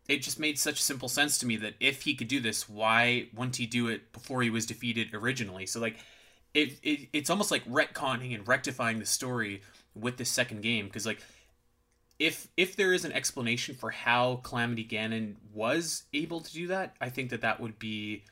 [0.08, 3.28] it just made such simple sense to me that if he could do this, why
[3.34, 5.65] wouldn't he do it before he was defeated originally?
[5.65, 5.97] So like,
[6.53, 9.62] it, it it's almost like retconning and rectifying the story
[9.95, 11.21] with this second game because like,
[12.19, 16.95] if if there is an explanation for how Calamity Ganon was able to do that,
[17.01, 18.23] I think that that would be.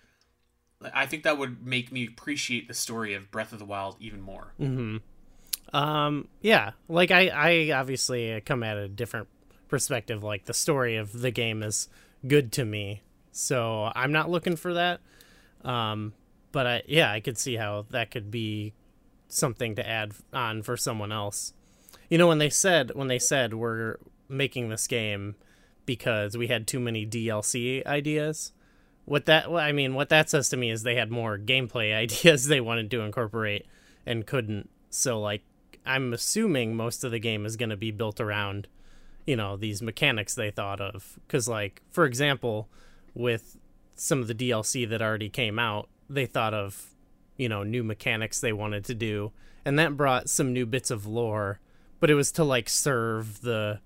[0.94, 4.22] I think that would make me appreciate the story of Breath of the Wild even
[4.22, 4.54] more.
[4.58, 4.98] hmm
[5.74, 9.28] Um, yeah, like I, I obviously come at a different
[9.68, 11.90] perspective like the story of the game is
[12.28, 13.02] good to me
[13.32, 15.02] So I'm not looking for that.
[15.64, 16.14] Um,
[16.56, 18.72] but I, yeah, I could see how that could be
[19.28, 21.54] something to add on for someone else.
[22.10, 23.98] You know, when they said when they said we're
[24.30, 25.36] making this game
[25.86, 28.54] because we had too many DLC ideas,
[29.04, 32.48] what that I mean, what that says to me is they had more gameplay ideas
[32.48, 33.66] they wanted to incorporate
[34.06, 34.70] and couldn't.
[34.90, 35.44] So like
[35.86, 38.70] I'm assuming most of the game is going to be built around
[39.28, 42.70] you know these mechanics they thought of cuz like for example
[43.14, 43.58] with
[43.96, 46.92] some of the DLC that already came out, they thought of
[47.38, 49.32] you know new mechanics they wanted to do.
[49.68, 51.60] And that brought some new bits of lore,
[52.00, 53.80] but it was to like serve the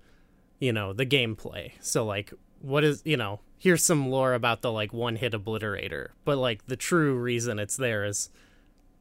[0.58, 1.72] you know the gameplay.
[1.80, 6.08] So like what is you know here's some lore about the like one hit obliterator.
[6.24, 8.28] But like the true reason it's there is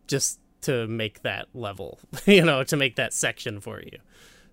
[0.08, 3.98] just to make that level you know to make that section for you.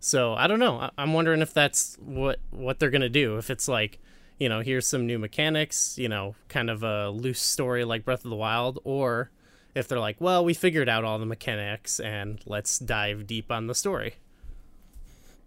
[0.00, 0.78] So i don't know.
[0.78, 3.38] I- i'm wondering if that's what what they're gonna do.
[3.38, 3.98] If it's like
[4.38, 8.24] you know here's some new mechanics you know kind of a loose story like breath
[8.24, 9.30] of the wild or
[9.74, 13.66] if they're like well we figured out all the mechanics and let's dive deep on
[13.66, 14.16] the story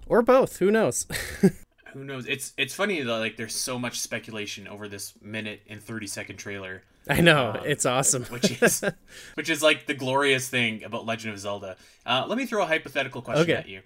[0.08, 1.06] or both who knows
[1.94, 2.28] Who knows?
[2.28, 6.38] It's it's funny that like there's so much speculation over this minute and 30 second
[6.38, 8.84] trailer, i know it's awesome which is
[9.34, 11.78] which is like the glorious thing about Legend of Zelda.
[12.06, 13.54] Uh, let me throw a hypothetical question Okay.
[13.60, 13.82] at you.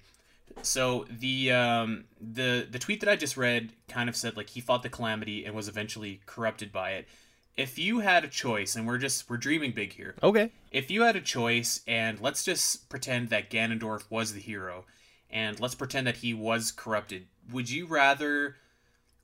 [0.62, 4.62] So the um, the the tweet that I just read kind of said like he
[4.62, 7.08] fought the calamity and was eventually corrupted by it.
[7.56, 10.16] If you had a choice, and we're just we're dreaming big here.
[10.24, 14.86] okay If you had a choice, and let's just pretend that Ganondorf was the hero,
[15.30, 18.56] and let's pretend that he was corrupted, would you rather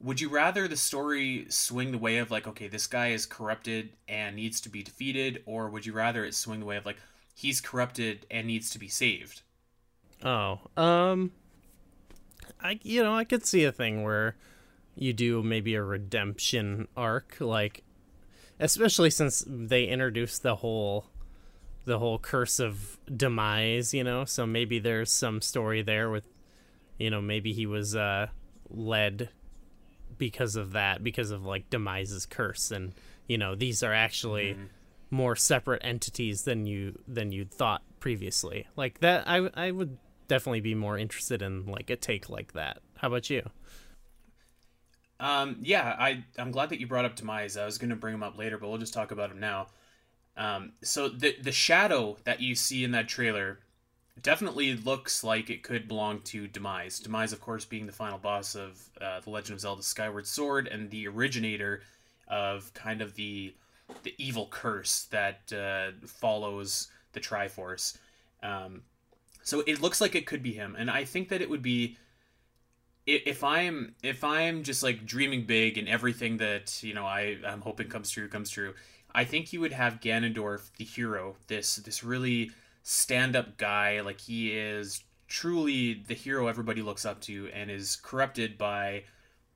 [0.01, 3.89] would you rather the story swing the way of like, okay, this guy is corrupted
[4.07, 6.97] and needs to be defeated, or would you rather it swing the way of like
[7.35, 9.41] he's corrupted and needs to be saved?
[10.23, 11.31] Oh, um,
[12.61, 14.35] I you know I could see a thing where
[14.95, 17.83] you do maybe a redemption arc, like
[18.59, 21.05] especially since they introduced the whole
[21.85, 24.25] the whole curse of demise, you know.
[24.25, 26.25] So maybe there's some story there with,
[26.97, 28.27] you know, maybe he was uh
[28.69, 29.29] led
[30.17, 32.93] because of that, because of like demise's curse, and
[33.27, 34.57] you know these are actually
[35.09, 38.67] more separate entities than you than you'd thought previously.
[38.75, 39.97] Like that, I I would
[40.29, 42.79] definitely be more interested in like a take like that.
[42.95, 43.49] How about you?
[45.19, 47.57] Um, yeah, I I'm glad that you brought up Demise.
[47.57, 49.67] I was going to bring him up later, but we'll just talk about him now.
[50.37, 53.59] Um, so the the shadow that you see in that trailer
[54.21, 56.99] definitely looks like it could belong to Demise.
[56.99, 60.67] Demise, of course, being the final boss of uh, the Legend of Zelda: Skyward Sword
[60.67, 61.81] and the originator
[62.29, 63.53] of kind of the
[64.03, 67.97] the evil curse that uh, follows the Triforce.
[68.41, 68.83] Um,
[69.49, 71.97] so it looks like it could be him, and I think that it would be
[73.07, 77.61] if I'm if I'm just like dreaming big and everything that you know I I'm
[77.61, 78.75] hoping comes true comes true.
[79.13, 82.51] I think you would have Ganondorf, the hero, this this really
[82.83, 87.95] stand up guy, like he is truly the hero everybody looks up to, and is
[87.95, 89.03] corrupted by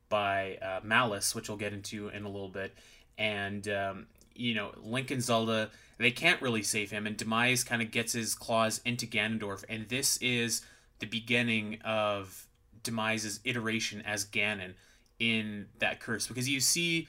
[0.10, 2.74] by uh, malice, which we'll get into in a little bit.
[3.20, 7.82] And um, you know, Link and Zelda, they can't really save him, and Demise kind
[7.82, 10.62] of gets his claws into Ganondorf, and this is
[11.00, 12.48] the beginning of
[12.84, 14.74] Demise's iteration as Ganon
[15.20, 17.08] in that curse, because you see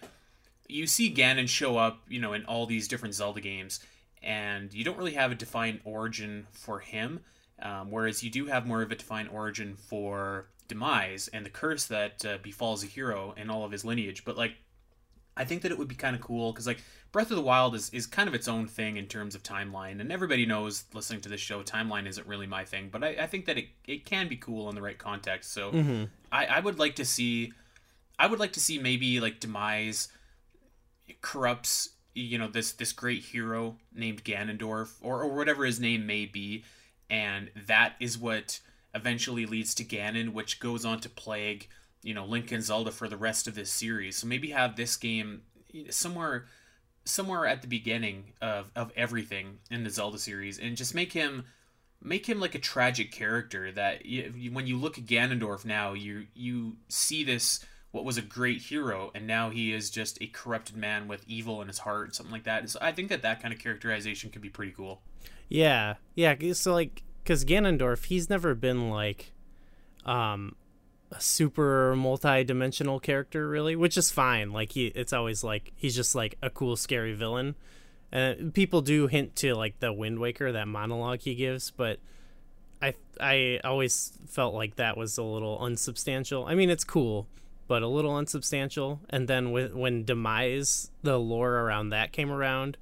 [0.69, 3.81] you see Ganon show up, you know, in all these different Zelda games,
[4.23, 7.21] and you don't really have a defined origin for him.
[7.63, 11.87] Um, whereas you do have more of a defined origin for Demise and the curse
[11.87, 14.25] that uh, befalls a hero and all of his lineage.
[14.25, 14.57] But like,
[15.37, 17.75] I think that it would be kind of cool because like Breath of the Wild
[17.75, 21.21] is, is kind of its own thing in terms of timeline, and everybody knows listening
[21.23, 22.89] to this show, timeline isn't really my thing.
[22.91, 25.53] But I, I think that it, it can be cool in the right context.
[25.53, 26.05] So Mm-hmm.
[26.31, 27.53] I, I would like to see
[28.19, 30.09] I would like to see maybe like Demise
[31.21, 36.27] corrupts you know this this great hero named Ganondorf or, or whatever his name may
[36.27, 36.65] be
[37.11, 38.61] and that is what
[38.95, 41.69] eventually leads to Ganon which goes on to plague
[42.05, 44.17] you know Link Zelda for the rest of this series.
[44.19, 45.43] So maybe have this game
[45.91, 46.47] somewhere
[47.05, 51.45] somewhere at the beginning of of everything in the Zelda series and just make him
[52.01, 56.27] make him like a tragic character that you- when you look at Ganondorf now you
[56.35, 60.77] you see this what was a great hero and now he is just a corrupted
[60.77, 62.69] man with evil in his heart something like that.
[62.69, 65.01] So I think that that kind of characterization could be pretty cool.
[65.49, 66.35] Yeah, yeah.
[66.53, 69.33] So like, because Ganondorf, he's never been like,
[70.05, 70.57] um,
[71.15, 74.53] a super multi-dimensional character, really, which is fine.
[74.53, 77.55] Like he, it's always like he's just like a cool, scary villain.
[78.11, 81.99] And people do hint to like the Wind Waker, that monologue he gives, but
[82.83, 86.45] I, I always felt like that was a little unsubstantial.
[86.47, 87.27] I mean, it's cool,
[87.67, 89.01] but a little unsubstantial.
[89.09, 92.77] And then with, when Demise, the lore around that came around,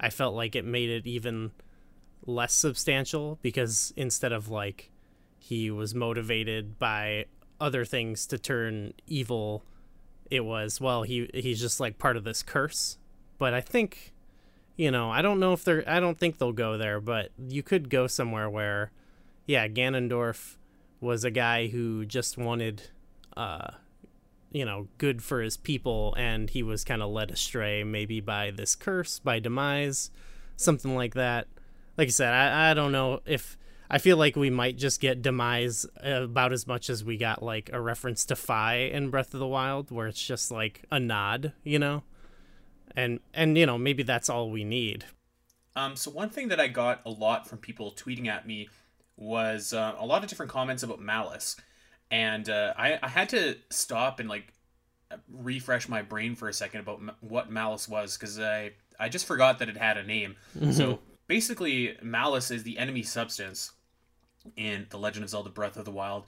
[0.00, 1.52] I felt like it made it even
[2.26, 4.90] less substantial because instead of like
[5.38, 7.26] he was motivated by
[7.60, 9.62] other things to turn evil,
[10.30, 12.98] it was well he he's just like part of this curse.
[13.38, 14.12] But I think
[14.76, 17.62] you know, I don't know if they're I don't think they'll go there, but you
[17.62, 18.92] could go somewhere where
[19.46, 20.56] yeah, Ganondorf
[21.00, 22.82] was a guy who just wanted
[23.36, 23.70] uh
[24.50, 28.50] you know, good for his people and he was kind of led astray maybe by
[28.50, 30.10] this curse, by demise,
[30.56, 31.46] something like that.
[31.98, 35.22] Like I said, I, I don't know if I feel like we might just get
[35.22, 39.40] demise about as much as we got like a reference to Fi in Breath of
[39.40, 42.02] the Wild, where it's just like a nod, you know,
[42.96, 45.04] and and you know maybe that's all we need.
[45.76, 48.68] Um, so one thing that I got a lot from people tweeting at me
[49.16, 51.56] was uh, a lot of different comments about Malice,
[52.10, 54.52] and uh, I I had to stop and like
[55.30, 59.26] refresh my brain for a second about m- what Malice was because I I just
[59.26, 60.34] forgot that it had a name.
[60.72, 63.72] so basically, Malice is the enemy substance
[64.56, 66.24] in The Legend of Zelda Breath of the Wild.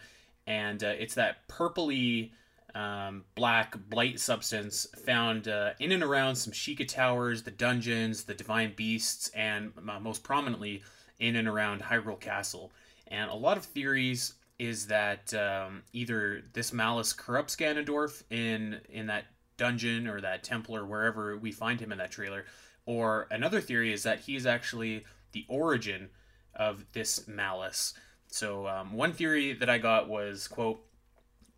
[0.46, 2.30] And uh, it's that purpley
[2.74, 8.34] um, black blight substance found uh, in and around some Sheikah towers, the dungeons, the
[8.34, 10.82] divine beasts, and uh, most prominently
[11.18, 12.70] in and around Hyrule Castle.
[13.08, 19.06] And a lot of theories is that um, either this malice corrupts Ganondorf in in
[19.06, 19.24] that
[19.56, 22.44] dungeon or that temple or wherever we find him in that trailer,
[22.86, 26.10] or another theory is that he is actually the origin
[26.54, 27.94] of this malice.
[28.28, 30.80] So um, one theory that I got was quote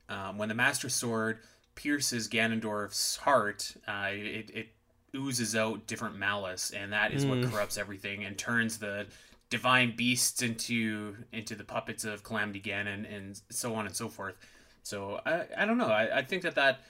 [0.09, 1.39] um, when the Master Sword
[1.75, 4.69] pierces Ganondorf's heart, uh, it, it
[5.17, 7.31] oozes out different malice, and that is mm.
[7.43, 9.07] what corrupts everything and turns the
[9.51, 14.37] divine beasts into into the puppets of Calamity Ganon, and so on and so forth.
[14.83, 15.89] So I, I don't know.
[15.89, 16.81] I, I think that that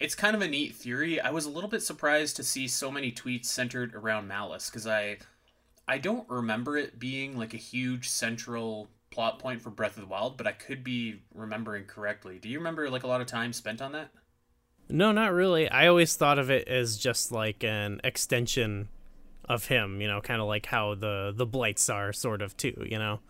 [0.00, 1.20] it's kind of a neat theory.
[1.20, 4.86] I was a little bit surprised to see so many tweets centered around malice because
[4.86, 5.18] I
[5.86, 10.08] I don't remember it being like a huge central plot point for Breath of the
[10.08, 12.38] Wild, but I could be remembering correctly.
[12.38, 14.10] Do you remember like a lot of time spent on that?
[14.88, 15.68] No, not really.
[15.68, 18.88] I always thought of it as just like an extension
[19.48, 22.86] of him, you know, kind of like how the the blights are sort of too,
[22.88, 23.20] you know.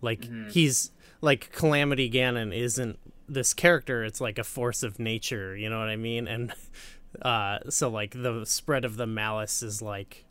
[0.00, 0.50] Like mm-hmm.
[0.50, 5.78] he's like Calamity Ganon isn't this character, it's like a force of nature, you know
[5.78, 6.26] what I mean?
[6.28, 6.52] And
[7.22, 10.24] uh so like the spread of the malice is like,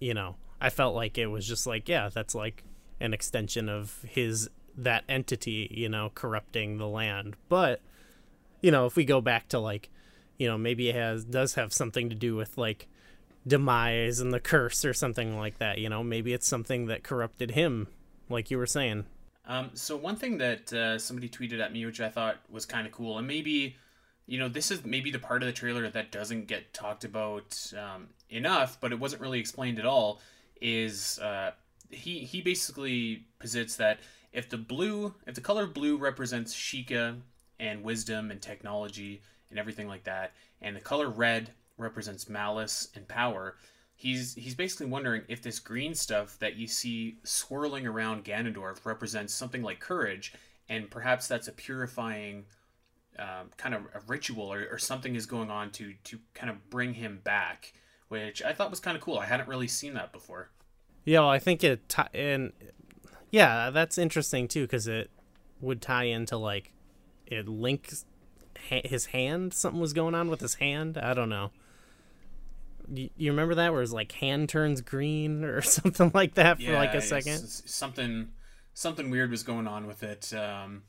[0.00, 2.64] you know, I felt like it was just like, yeah, that's like
[3.00, 7.36] an extension of his that entity, you know, corrupting the land.
[7.48, 7.80] But
[8.60, 9.90] you know, if we go back to like,
[10.38, 12.88] you know, maybe it has does have something to do with like
[13.46, 17.50] demise and the curse or something like that, you know, maybe it's something that corrupted
[17.52, 17.88] him,
[18.28, 19.04] like you were saying.
[19.46, 22.86] Um, so one thing that uh, somebody tweeted at me, which I thought was kind
[22.86, 23.76] of cool, and maybe,
[24.26, 27.72] you know, this is maybe the part of the trailer that doesn't get talked about
[27.78, 30.20] um, enough, but it wasn't really explained at all.
[30.62, 31.50] Is uh,
[31.90, 34.00] he he basically posits that
[34.32, 37.20] if the blue, if the color blue represents Sheikah
[37.60, 43.06] and wisdom and technology and everything like that, and the color red represents malice and
[43.06, 43.56] power,
[43.94, 49.32] he's he's basically wondering if this green stuff that you see swirling around Ganondorf represents
[49.32, 50.34] something like courage,
[50.68, 52.44] and perhaps that's a purifying
[53.18, 56.70] um, kind of a ritual or, or something is going on to to kind of
[56.70, 57.72] bring him back,
[58.08, 59.18] which I thought was kind of cool.
[59.18, 60.50] I hadn't really seen that before.
[61.04, 62.52] Yeah, well, I think it t- and
[63.30, 65.10] yeah, that's interesting too because it
[65.60, 66.72] would tie into like
[67.26, 68.04] it links
[68.70, 69.52] ha- his hand.
[69.52, 70.98] Something was going on with his hand.
[70.98, 71.50] I don't know.
[72.92, 76.62] You, you remember that where his like hand turns green or something like that for
[76.62, 77.38] yeah, like a second?
[77.38, 78.28] something
[78.72, 80.32] something weird was going on with it.
[80.34, 80.82] Um,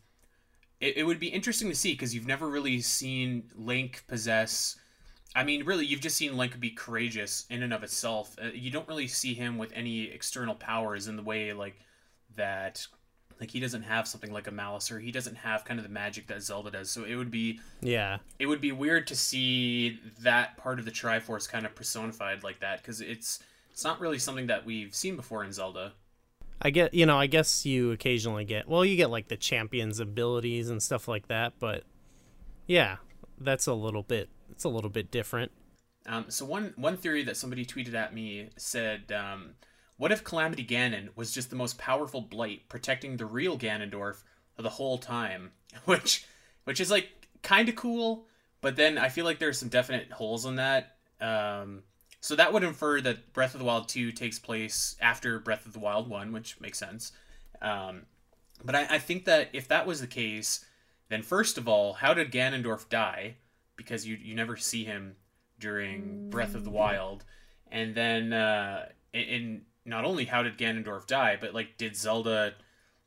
[0.79, 4.77] it, it would be interesting to see because you've never really seen Link possess
[5.35, 8.37] I mean, really, you've just seen Link be courageous in and of itself.
[8.41, 11.75] Uh, you don't really see him with any external powers in the way like
[12.37, 12.87] that.
[13.37, 15.91] Like he doesn't have something like a malice, or he doesn't have kind of the
[15.91, 16.89] magic that Zelda does.
[16.89, 20.91] So it would be, yeah, it would be weird to see that part of the
[20.91, 25.17] Triforce kind of personified like that because it's it's not really something that we've seen
[25.17, 25.91] before in Zelda.
[26.61, 29.99] I get, you know, I guess you occasionally get, well, you get like the champion's
[29.99, 31.83] abilities and stuff like that, but
[32.65, 32.95] yeah,
[33.37, 35.51] that's a little bit it's a little bit different.
[36.07, 39.55] Um, so one one theory that somebody tweeted at me said, um,
[39.97, 44.23] "What if Calamity Ganon was just the most powerful blight protecting the real Ganondorf
[44.57, 45.51] the whole time?"
[45.85, 46.25] Which
[46.63, 48.27] which is like kind of cool,
[48.61, 50.95] but then I feel like there's some definite holes in that.
[51.21, 51.83] Um,
[52.21, 55.73] so that would infer that Breath of the Wild 2 takes place after Breath of
[55.73, 57.11] the Wild 1, which makes sense.
[57.61, 58.07] Um,
[58.63, 60.65] but I, I, think that if that was the case,
[61.09, 63.35] then first of all, how did Ganondorf die?
[63.77, 65.15] Because you you never see him
[65.59, 67.23] during Breath of the Wild,
[67.71, 72.53] and then uh, in not only how did Ganondorf die, but like did Zelda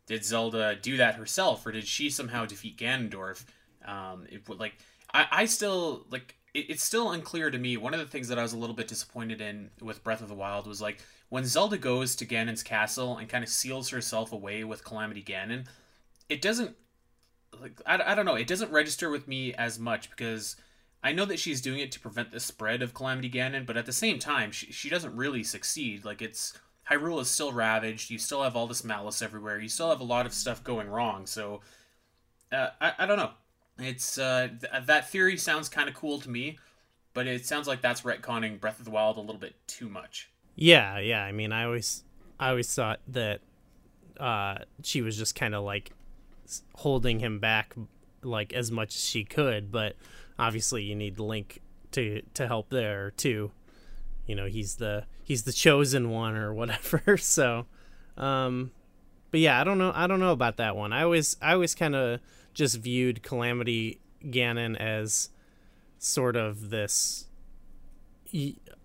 [0.06, 3.44] did Zelda do that herself, or did she somehow defeat Ganondorf?
[3.84, 4.78] Um, it like
[5.12, 7.76] I, I still like it, it's still unclear to me.
[7.76, 10.28] One of the things that I was a little bit disappointed in with Breath of
[10.28, 14.32] the Wild was like when Zelda goes to Ganon's castle and kind of seals herself
[14.32, 15.66] away with Calamity Ganon.
[16.28, 16.76] It doesn't
[17.60, 18.34] like I, I don't know.
[18.34, 20.56] It doesn't register with me as much because
[21.02, 23.86] I know that she's doing it to prevent the spread of Calamity Ganon, but at
[23.86, 26.04] the same time, she, she doesn't really succeed.
[26.04, 26.58] Like it's
[26.90, 28.10] Hyrule is still ravaged.
[28.10, 29.60] You still have all this malice everywhere.
[29.60, 31.26] You still have a lot of stuff going wrong.
[31.26, 31.60] So,
[32.50, 33.30] uh, I, I don't know.
[33.78, 36.58] It's uh, th- that theory sounds kind of cool to me,
[37.14, 40.30] but it sounds like that's retconning Breath of the Wild a little bit too much.
[40.56, 41.22] Yeah, yeah.
[41.22, 42.02] I mean, I always,
[42.40, 43.40] I always thought that
[44.18, 45.92] uh, she was just kind of like
[46.74, 47.74] holding him back,
[48.22, 49.70] like as much as she could.
[49.72, 49.96] But
[50.38, 51.60] obviously, you need Link
[51.92, 53.50] to to help there too
[54.26, 57.66] you know he's the he's the chosen one or whatever so
[58.16, 58.70] um
[59.30, 61.74] but yeah i don't know i don't know about that one i always i always
[61.74, 62.20] kind of
[62.54, 65.30] just viewed calamity ganon as
[65.98, 67.26] sort of this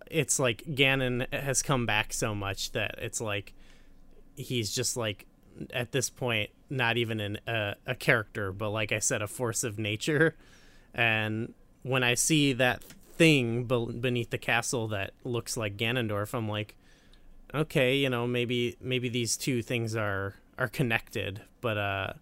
[0.10, 3.54] it's like ganon has come back so much that it's like
[4.36, 5.26] he's just like
[5.74, 9.64] at this point not even an, a, a character but like i said a force
[9.64, 10.36] of nature
[10.94, 12.84] and when i see that
[13.16, 16.76] thing beneath the castle that looks like Ganondorf, I'm like,
[17.54, 22.14] okay, you know, maybe maybe these two things are are connected, but uh,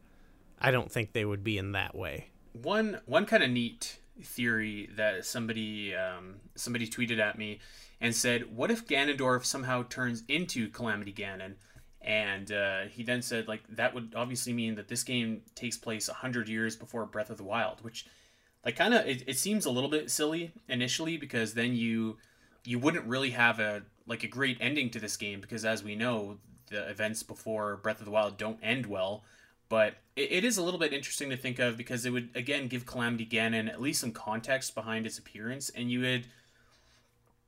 [0.59, 2.29] I don't think they would be in that way.
[2.53, 7.59] One one kind of neat theory that somebody um, somebody tweeted at me
[7.99, 11.55] and said, "What if Ganondorf somehow turns into Calamity Ganon?"
[12.03, 16.07] And uh, he then said, like that would obviously mean that this game takes place
[16.07, 18.07] hundred years before Breath of the Wild, which
[18.65, 22.17] like kind of it, it seems a little bit silly initially because then you
[22.63, 25.95] you wouldn't really have a like a great ending to this game because as we
[25.95, 26.37] know
[26.67, 29.23] the events before breath of the wild don't end well.
[29.69, 32.67] But it, it is a little bit interesting to think of because it would again
[32.67, 36.25] give calamity ganon at least some context behind its appearance and you would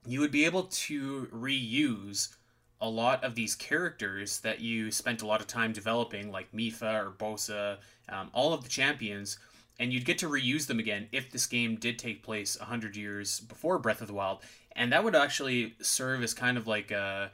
[0.05, 2.35] you would be able to reuse
[2.81, 7.05] a lot of these characters that you spent a lot of time developing like Mipha
[7.05, 7.77] or Bosa,
[8.09, 9.37] um, all of the champions
[9.79, 13.39] and you'd get to reuse them again if this game did take place 100 years
[13.41, 14.39] before Breath of the Wild.
[14.75, 17.31] And that would actually serve as kind of like a,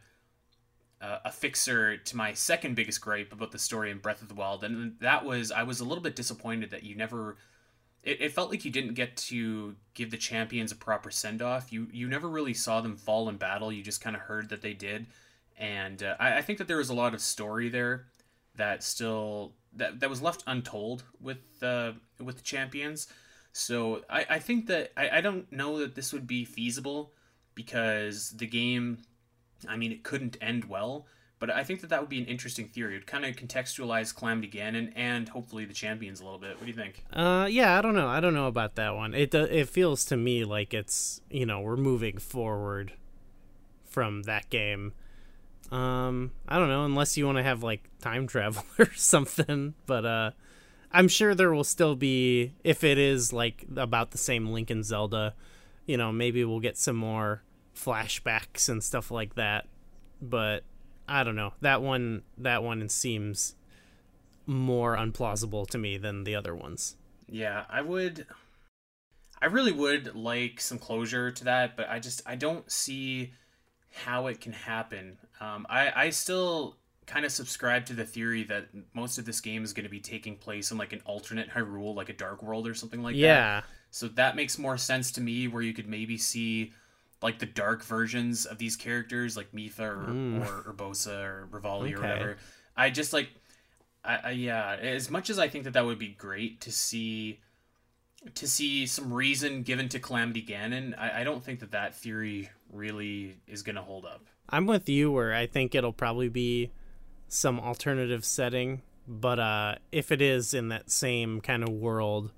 [1.02, 4.64] a fixer to my second biggest gripe about the story in Breath of the Wild.
[4.64, 7.38] And that was, I was a little bit disappointed that you never.
[8.02, 11.74] It, it felt like you didn't get to give the champions a proper send off.
[11.74, 13.74] You you never really saw them fall in battle.
[13.74, 15.06] You just kind of heard that they did,
[15.60, 18.06] and uh, I, I think that there was a lot of story there
[18.56, 23.08] that still that that was left untold with uh, with the champions.
[23.52, 27.12] So I, I think that I, I don't know that this would be feasible
[27.56, 29.00] because the game,
[29.68, 31.06] I mean, it couldn't end well.
[31.40, 32.96] But I think that that would be an interesting theory.
[32.96, 36.58] It would kind of contextualize Calamity Ganon and hopefully the champions a little bit.
[36.58, 37.06] What do you think?
[37.14, 38.08] Uh, yeah, I don't know.
[38.08, 39.14] I don't know about that one.
[39.14, 42.92] It it feels to me like it's you know we're moving forward
[43.86, 44.94] from that game
[45.72, 49.76] um, I don't know, unless you want to have like time travel or something.
[49.86, 50.32] But uh,
[50.92, 54.84] I'm sure there will still be, if it is like about the same Link and
[54.84, 55.36] Zelda,
[55.86, 57.44] you know, maybe we'll get some more
[57.76, 59.68] flashbacks and stuff like that.
[60.22, 60.64] But
[61.08, 61.54] I don't know.
[61.62, 63.56] That one, that one seems
[64.46, 66.96] more unplausible to me than the other ones.
[67.28, 68.26] Yeah, I would.
[69.42, 73.32] I really would like some closure to that, but I just I don't see
[73.94, 75.18] how it can happen.
[75.40, 76.76] Um, I I still
[77.06, 80.00] kind of subscribe to the theory that most of this game is going to be
[80.00, 83.28] taking place in like an alternate Hyrule, like a Dark World or something like yeah.
[83.28, 83.40] that.
[83.40, 83.62] Yeah.
[83.90, 86.72] So that makes more sense to me, where you could maybe see
[87.22, 90.68] like the dark versions of these characters, like Mipha or mm.
[90.68, 91.94] or, Bossa or Revali okay.
[91.94, 92.38] or whatever.
[92.78, 93.30] I just like,
[94.04, 94.78] I, I yeah.
[94.80, 97.40] As much as I think that that would be great to see
[98.36, 102.50] to see some reason given to Calamity Ganon, I, I don't think that that theory
[102.72, 104.26] really is going to hold up.
[104.50, 106.72] I'm with you where I think it'll probably be
[107.28, 112.32] some alternative setting, but uh, if it is in that same kind of world,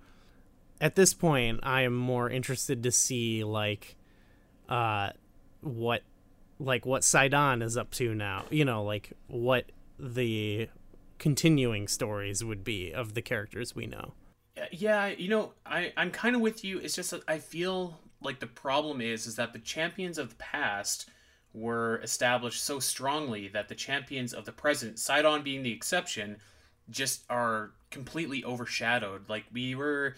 [0.80, 3.96] at this point, I am more interested to see like
[4.68, 5.12] uh,
[5.62, 6.02] what
[6.60, 8.46] like what Sidon is up to now.
[8.50, 10.70] You know, like what the
[11.20, 14.14] continuing stories would be of the characters we know.
[14.72, 16.80] Yeah, you know, I I'm kind of with you.
[16.80, 20.36] It's just that I feel like the problem is is that the champions of the
[20.36, 21.10] past
[21.54, 26.38] were established so strongly that the champions of the present, Sidon being the exception,
[26.90, 29.30] just are completely overshadowed.
[29.30, 30.16] Like we were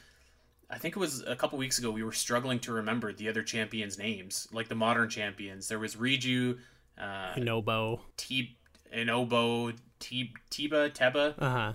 [0.69, 3.43] I think it was a couple weeks ago we were struggling to remember the other
[3.43, 5.67] champions' names, like the modern champions.
[5.67, 6.57] There was Riju,
[6.97, 7.99] uh Yunobo.
[8.17, 8.55] T
[8.95, 11.35] Yunobo, T Tiba, Teba.
[11.37, 11.73] Uh-huh.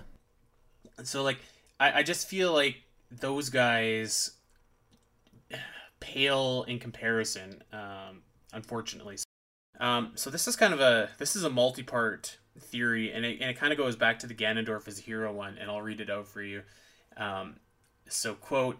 [1.05, 1.39] So like
[1.81, 2.77] I, I just feel like
[3.11, 4.33] those guys
[6.01, 9.17] pale in comparison, um, unfortunately.
[9.79, 13.51] Um, so this is kind of a this is a multi-part theory, and it, and
[13.51, 16.01] it kind of goes back to the Ganondorf as a hero one, and I'll read
[16.01, 16.63] it out for you.
[17.17, 17.57] Um,
[18.09, 18.79] so quote.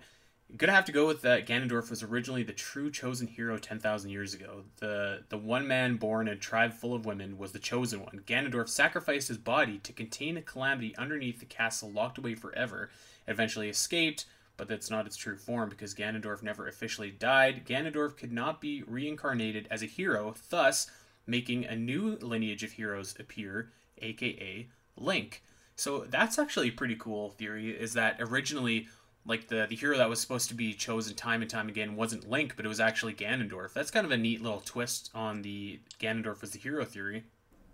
[0.57, 1.47] Gonna have to go with that.
[1.47, 4.65] Ganondorf was originally the true chosen hero ten thousand years ago.
[4.79, 8.23] The the one man born in a tribe full of women was the chosen one.
[8.27, 12.89] Ganondorf sacrificed his body to contain a calamity underneath the castle, locked away forever.
[13.27, 14.25] Eventually escaped,
[14.59, 17.65] but that's not its true form because Ganondorf never officially died.
[17.65, 20.91] Ganondorf could not be reincarnated as a hero, thus
[21.27, 23.71] making a new lineage of heroes appear,
[24.03, 25.43] aka Link.
[25.77, 27.71] So that's actually a pretty cool theory.
[27.71, 28.89] Is that originally
[29.25, 32.29] like the the hero that was supposed to be chosen time and time again wasn't
[32.29, 33.73] Link, but it was actually Ganondorf.
[33.73, 37.25] That's kind of a neat little twist on the Ganondorf as the hero theory.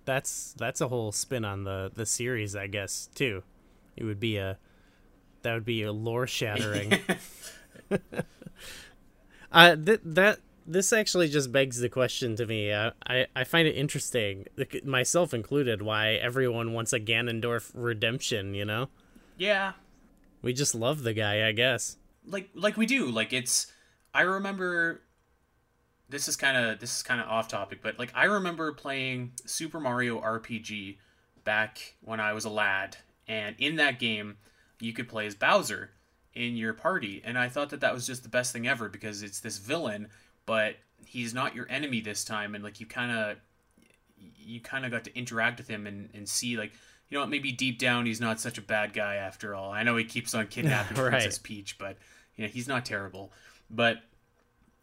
[0.04, 3.42] That's that's a whole spin on the the series, I guess, too.
[3.96, 4.58] It would be a
[5.44, 6.98] that would be a lore shattering.
[9.52, 12.72] uh, th- that this actually just begs the question to me.
[12.72, 14.46] Uh, I I find it interesting,
[14.84, 18.54] myself included, why everyone wants a Ganondorf redemption.
[18.54, 18.88] You know?
[19.36, 19.72] Yeah,
[20.42, 21.96] we just love the guy, I guess.
[22.26, 23.06] Like like we do.
[23.06, 23.72] Like it's
[24.12, 25.02] I remember
[26.08, 29.32] this is kind of this is kind of off topic, but like I remember playing
[29.46, 30.98] Super Mario RPG
[31.44, 32.96] back when I was a lad,
[33.28, 34.36] and in that game
[34.80, 35.90] you could play as Bowser
[36.34, 39.22] in your party, and I thought that that was just the best thing ever because
[39.22, 40.08] it's this villain,
[40.46, 43.36] but he's not your enemy this time, and like you kind of
[44.36, 46.72] you kind of got to interact with him and, and see like
[47.08, 49.72] you know what, maybe deep down he's not such a bad guy after all.
[49.72, 51.10] I know he keeps on kidnapping right.
[51.10, 51.96] Princess Peach, but
[52.36, 53.32] you know he's not terrible.
[53.70, 53.98] But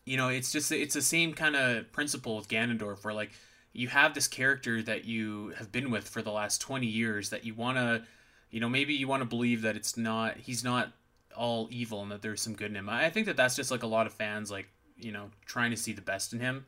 [0.05, 3.31] you know, it's just it's the same kind of principle with Ganondorf, where like
[3.73, 7.45] you have this character that you have been with for the last twenty years that
[7.45, 8.03] you want to,
[8.51, 10.91] you know, maybe you want to believe that it's not he's not
[11.35, 12.89] all evil and that there's some good in him.
[12.89, 15.77] I think that that's just like a lot of fans like you know trying to
[15.77, 16.65] see the best in him.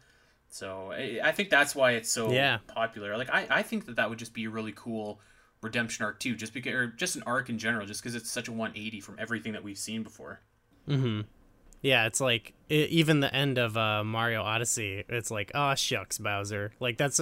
[0.49, 2.59] So I, I think that's why it's so yeah.
[2.67, 3.17] popular.
[3.17, 5.19] Like I, I think that that would just be a really cool
[5.61, 8.47] redemption arc too, just because, or just an arc in general, just because it's such
[8.47, 10.41] a 180 from everything that we've seen before.
[10.87, 11.21] Hmm.
[11.81, 15.03] Yeah, it's like it, even the end of uh, Mario Odyssey.
[15.09, 16.73] It's like, oh shucks, Bowser.
[16.79, 17.19] Like that's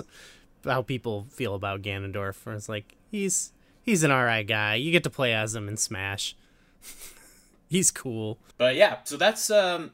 [0.66, 2.53] how people feel about Ganondorf.
[2.53, 4.75] It's like he's he's an alright guy.
[4.75, 6.36] You get to play as him in Smash.
[7.69, 8.38] he's cool.
[8.57, 9.91] But yeah, so that's um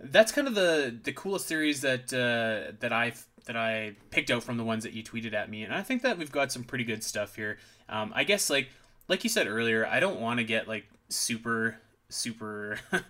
[0.00, 4.42] that's kind of the the coolest series that uh, that I've that I picked out
[4.42, 6.64] from the ones that you tweeted at me, and I think that we've got some
[6.64, 7.58] pretty good stuff here.
[7.88, 8.68] Um, I guess like
[9.08, 11.78] like you said earlier, I don't want to get like super
[12.08, 12.78] super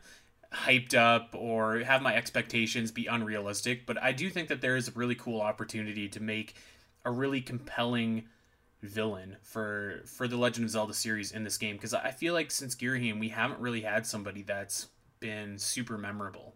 [0.53, 4.89] hyped up or have my expectations be unrealistic, but I do think that there is
[4.89, 6.55] a really cool opportunity to make
[7.05, 8.25] a really compelling
[8.85, 12.51] villain for for the Legend of Zelda series in this game because I feel like
[12.51, 14.89] since Ghirahim we haven't really had somebody that's
[15.21, 16.55] been super memorable.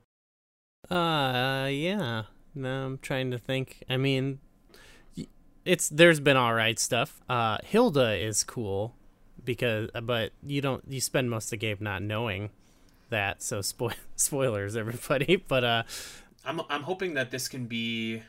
[0.91, 2.24] Uh yeah.
[2.55, 3.85] No, I'm trying to think.
[3.89, 4.41] I mean,
[5.64, 7.20] it's there's been all right stuff.
[7.29, 8.97] Uh, Hilda is cool
[9.45, 12.51] because, but you don't you spend most of the game not knowing
[13.11, 13.43] that.
[13.43, 15.37] So spoil spoilers, everybody.
[15.49, 15.83] But uh,
[16.45, 18.22] I'm I'm hoping that this can be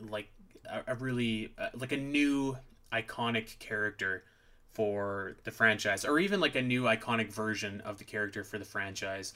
[0.00, 0.30] like
[0.68, 2.56] a, a really uh, like a new
[2.92, 4.24] iconic character
[4.72, 8.64] for the franchise, or even like a new iconic version of the character for the
[8.64, 9.34] franchise.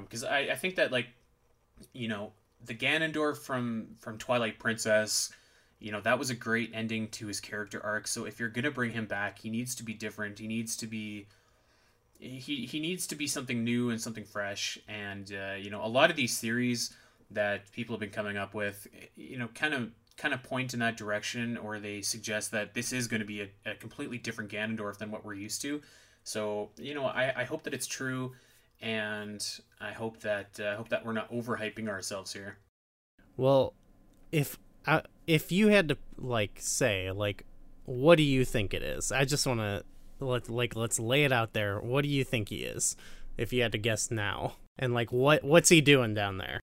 [0.00, 1.08] Because um, I I think that like
[1.92, 2.32] you know
[2.64, 5.32] the Ganondorf from from Twilight Princess,
[5.78, 8.06] you know, that was a great ending to his character arc.
[8.06, 10.38] So if you're gonna bring him back, he needs to be different.
[10.38, 11.26] He needs to be
[12.18, 14.78] he he needs to be something new and something fresh.
[14.88, 16.94] And uh, you know, a lot of these theories
[17.30, 18.86] that people have been coming up with,
[19.16, 22.92] you know, kind of kind of point in that direction, or they suggest that this
[22.92, 25.82] is going to be a, a completely different Ganondorf than what we're used to.
[26.24, 28.32] So you know, I, I hope that it's true
[28.80, 29.44] and
[29.80, 32.58] I hope that uh, hope that we're not overhyping ourselves here.
[33.36, 33.74] Well,
[34.32, 37.44] if uh, if you had to like say like,
[37.84, 39.12] what do you think it is?
[39.12, 39.84] I just want to
[40.20, 41.80] let like let's lay it out there.
[41.80, 42.96] What do you think he is?
[43.36, 46.60] If you had to guess now, and like what what's he doing down there?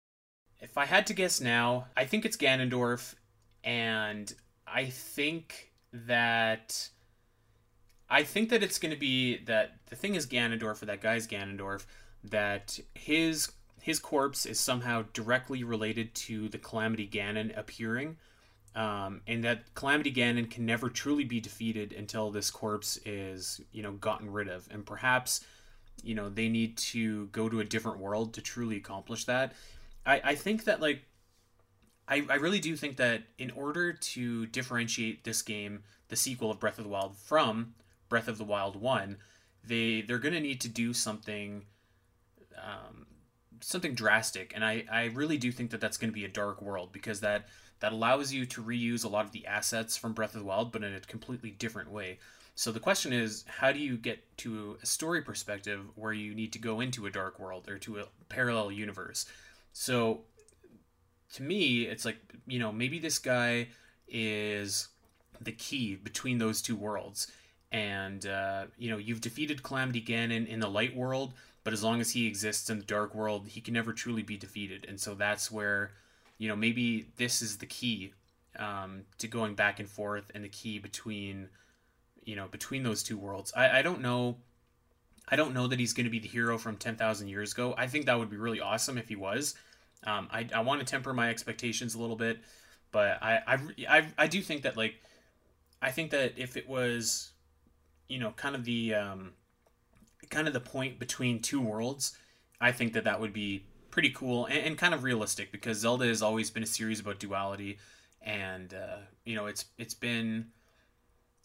[0.62, 3.16] If I had to guess now, I think it's Ganondorf,
[3.64, 4.34] and
[4.68, 6.90] I think that
[8.10, 11.28] I think that it's going to be that the thing is Ganondorf, or that guy's
[11.28, 11.86] Ganondorf,
[12.24, 13.52] that his
[13.82, 18.18] his corpse is somehow directly related to the Calamity Ganon appearing,
[18.76, 23.82] um, and that Calamity Ganon can never truly be defeated until this corpse is, you
[23.82, 24.68] know, gotten rid of.
[24.72, 25.46] And perhaps,
[26.04, 29.54] you know, they need to go to a different world to truly accomplish that.
[30.06, 31.04] I, I think that, like,
[32.10, 36.60] I, I really do think that in order to differentiate this game, the sequel of
[36.60, 37.76] Breath of the Wild, from
[38.10, 39.18] Breath of the Wild 1,
[39.64, 41.66] they, they're going to need to do something.
[42.58, 43.06] Um,
[43.62, 46.62] something drastic and I, I really do think that that's going to be a dark
[46.62, 47.48] world because that
[47.80, 50.72] that allows you to reuse a lot of the assets from Breath of the Wild,
[50.72, 52.20] but in a completely different way.
[52.56, 56.52] So the question is, how do you get to a story perspective where you need
[56.54, 59.26] to go into a dark world or to a parallel universe?
[59.72, 60.22] So
[61.34, 62.18] to me, it's like,
[62.48, 63.68] you know, maybe this guy
[64.08, 64.88] is
[65.42, 67.32] the key between those two worlds.
[67.72, 72.02] And, uh, you know, you've defeated Calamity Ganon in the light world, but as long
[72.02, 74.86] as he exists in the dark world, he can never truly be defeated.
[74.90, 75.92] And so that's where
[76.40, 78.14] you know, maybe this is the key
[78.58, 81.50] um, to going back and forth and the key between,
[82.24, 83.54] you know, between those two worlds.
[83.56, 84.38] I, I don't know.
[85.28, 87.76] I don't know that he's going to be the hero from 10,000 years ago.
[87.78, 89.54] I think that would be really awesome if he was.
[90.06, 92.40] Um, I, I want to temper my expectations a little bit,
[92.92, 93.58] but I, I,
[93.90, 94.96] I, I do think that, like,
[95.82, 97.32] I think that if it was,
[98.08, 99.34] you know, kind of the, um,
[100.30, 102.18] kind of the point between two worlds,
[102.62, 106.06] I think that that would be pretty cool and, and, kind of realistic because Zelda
[106.06, 107.78] has always been a series about duality,
[108.22, 110.48] and uh, you know it's it's been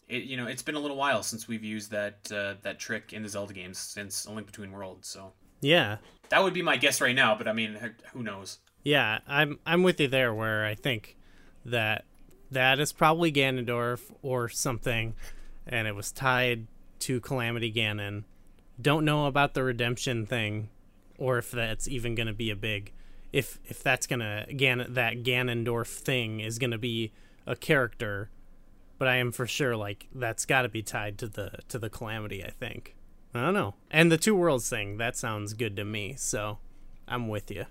[0.07, 3.13] it you know it's been a little while since we've used that uh, that trick
[3.13, 5.07] in the Zelda games since A Link Between Worlds.
[5.07, 5.97] So yeah,
[6.29, 7.35] that would be my guess right now.
[7.35, 7.77] But I mean,
[8.13, 8.59] who knows?
[8.83, 10.33] Yeah, I'm I'm with you there.
[10.33, 11.17] Where I think
[11.65, 12.05] that
[12.51, 15.15] that is probably Ganondorf or something,
[15.65, 16.67] and it was tied
[16.99, 18.23] to Calamity Ganon.
[18.81, 20.69] Don't know about the redemption thing
[21.17, 22.91] or if that's even going to be a big
[23.31, 27.11] if if that's to Gan that Ganondorf thing is going to be
[27.45, 28.29] a character
[28.97, 31.89] but I am for sure like that's got to be tied to the to the
[31.89, 32.94] calamity I think.
[33.35, 33.75] I don't know.
[33.91, 36.15] And the two worlds thing, that sounds good to me.
[36.17, 36.57] So,
[37.07, 37.65] I'm with you.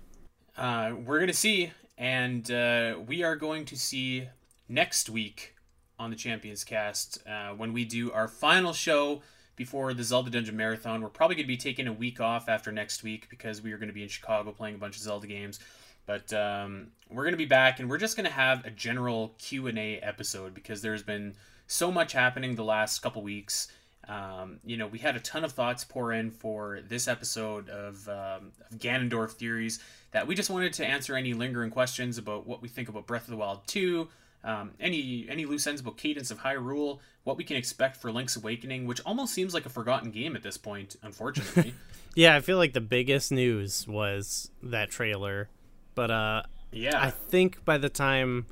[0.57, 4.27] Uh, we're going to see and uh, we are going to see
[4.67, 5.55] next week
[5.97, 9.21] on the Champions Cast uh, when we do our final show
[9.55, 11.01] before the Zelda Dungeon Marathon.
[11.01, 13.77] We're probably going to be taking a week off after next week because we are
[13.77, 15.59] going to be in Chicago playing a bunch of Zelda games.
[16.05, 19.33] But um, we're going to be back, and we're just going to have a general
[19.39, 21.33] Q and A episode because there's been
[21.65, 23.69] so much happening the last couple weeks.
[24.07, 28.07] Um, you know, we had a ton of thoughts pour in for this episode of,
[28.07, 29.79] um, of Ganondorf theories
[30.11, 33.23] that we just wanted to answer any lingering questions about what we think about Breath
[33.23, 34.07] of the Wild 2,
[34.45, 38.35] um, any any loose ends about Cadence of Hyrule, what we can expect for Link's
[38.35, 41.73] Awakening, which almost seems like a forgotten game at this point, unfortunately.
[42.15, 45.49] yeah, I feel like the biggest news was that trailer,
[45.95, 48.45] but uh, yeah, I think by the time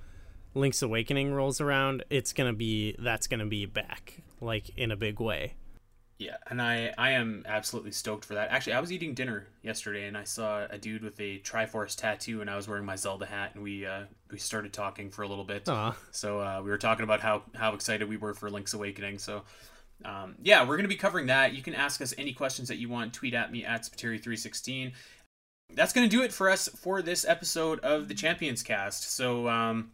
[0.55, 5.19] Link's Awakening rolls around, it's gonna be that's gonna be back like in a big
[5.19, 5.53] way.
[6.19, 8.49] Yeah, and I I am absolutely stoked for that.
[8.49, 12.41] Actually, I was eating dinner yesterday and I saw a dude with a Triforce tattoo
[12.41, 15.27] and I was wearing my Zelda hat and we uh we started talking for a
[15.27, 15.65] little bit.
[15.65, 15.95] Aww.
[16.11, 19.19] So uh, we were talking about how how excited we were for Link's Awakening.
[19.19, 19.43] So
[20.05, 21.53] um, yeah, we're going to be covering that.
[21.53, 23.13] You can ask us any questions that you want.
[23.13, 24.91] Tweet at me at Spiteri316.
[25.75, 29.15] That's going to do it for us for this episode of the Champions Cast.
[29.15, 29.91] So um,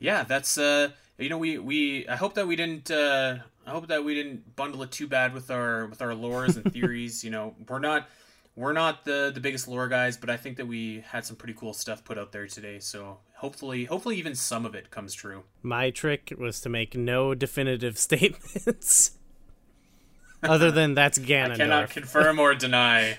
[0.00, 0.90] yeah, that's uh,
[1.20, 4.56] you know we we I hope that we didn't uh, I hope that we didn't
[4.56, 7.22] bundle it too bad with our with our lores and theories.
[7.22, 8.08] you know, we're not
[8.56, 11.54] we're not the the biggest lore guys, but I think that we had some pretty
[11.54, 12.78] cool stuff put out there today.
[12.78, 15.44] So hopefully, hopefully even some of it comes true.
[15.62, 19.12] My trick was to make no definitive statements.
[20.42, 21.50] Other than that's Ganondorf.
[21.52, 23.18] I cannot confirm or deny.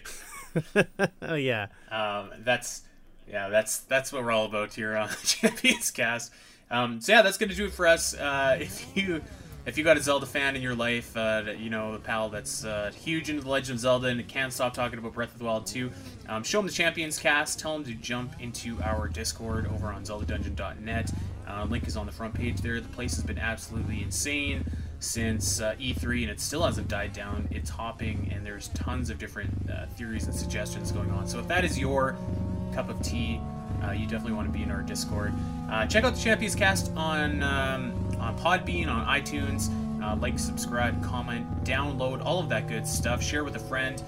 [1.22, 1.68] oh yeah.
[1.90, 2.82] Um, that's
[3.26, 6.34] yeah, that's that's what we're all about here on Champions Cast.
[6.72, 8.16] Um, so yeah, that's gonna do it for us.
[8.16, 9.22] Uh, if you
[9.66, 12.66] if you got a Zelda fan in your life, uh, you know, a pal that's
[12.66, 15.46] uh, huge into the Legend of Zelda and can't stop talking about Breath of the
[15.46, 15.92] Wild 2,
[16.30, 17.60] um, show him the Champions cast.
[17.60, 21.12] Tell him to jump into our Discord over on ZeldaDungeon.net.
[21.48, 22.80] Uh, link is on the front page there.
[22.80, 24.66] The place has been absolutely insane
[25.00, 27.48] since uh, E3, and it still hasn't died down.
[27.52, 31.28] It's hopping, and there's tons of different uh, theories and suggestions going on.
[31.28, 32.16] So if that is your
[32.74, 33.42] cup of tea,
[33.84, 35.34] uh, you definitely want to be in our Discord.
[35.70, 39.70] Uh, check out the Champions Cast on um, on Podbean, on iTunes.
[40.04, 43.22] Uh, like, subscribe, comment, download, all of that good stuff.
[43.22, 44.02] Share with a friend.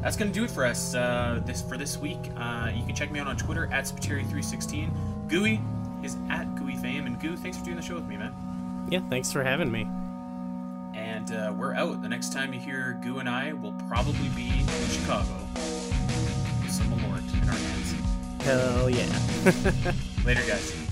[0.00, 2.30] That's gonna do it for us uh, this for this week.
[2.36, 5.28] Uh, you can check me out on Twitter at Spiteri316.
[5.28, 5.60] Gooey
[6.02, 8.34] is at GooeyFame, and Goo, thanks for doing the show with me, man.
[8.90, 9.88] Yeah, thanks for having me.
[10.94, 12.02] And uh, we're out.
[12.02, 15.43] The next time you hear Goo and I will probably be in Chicago
[18.44, 19.06] Hell yeah.
[20.26, 20.83] Later, guys.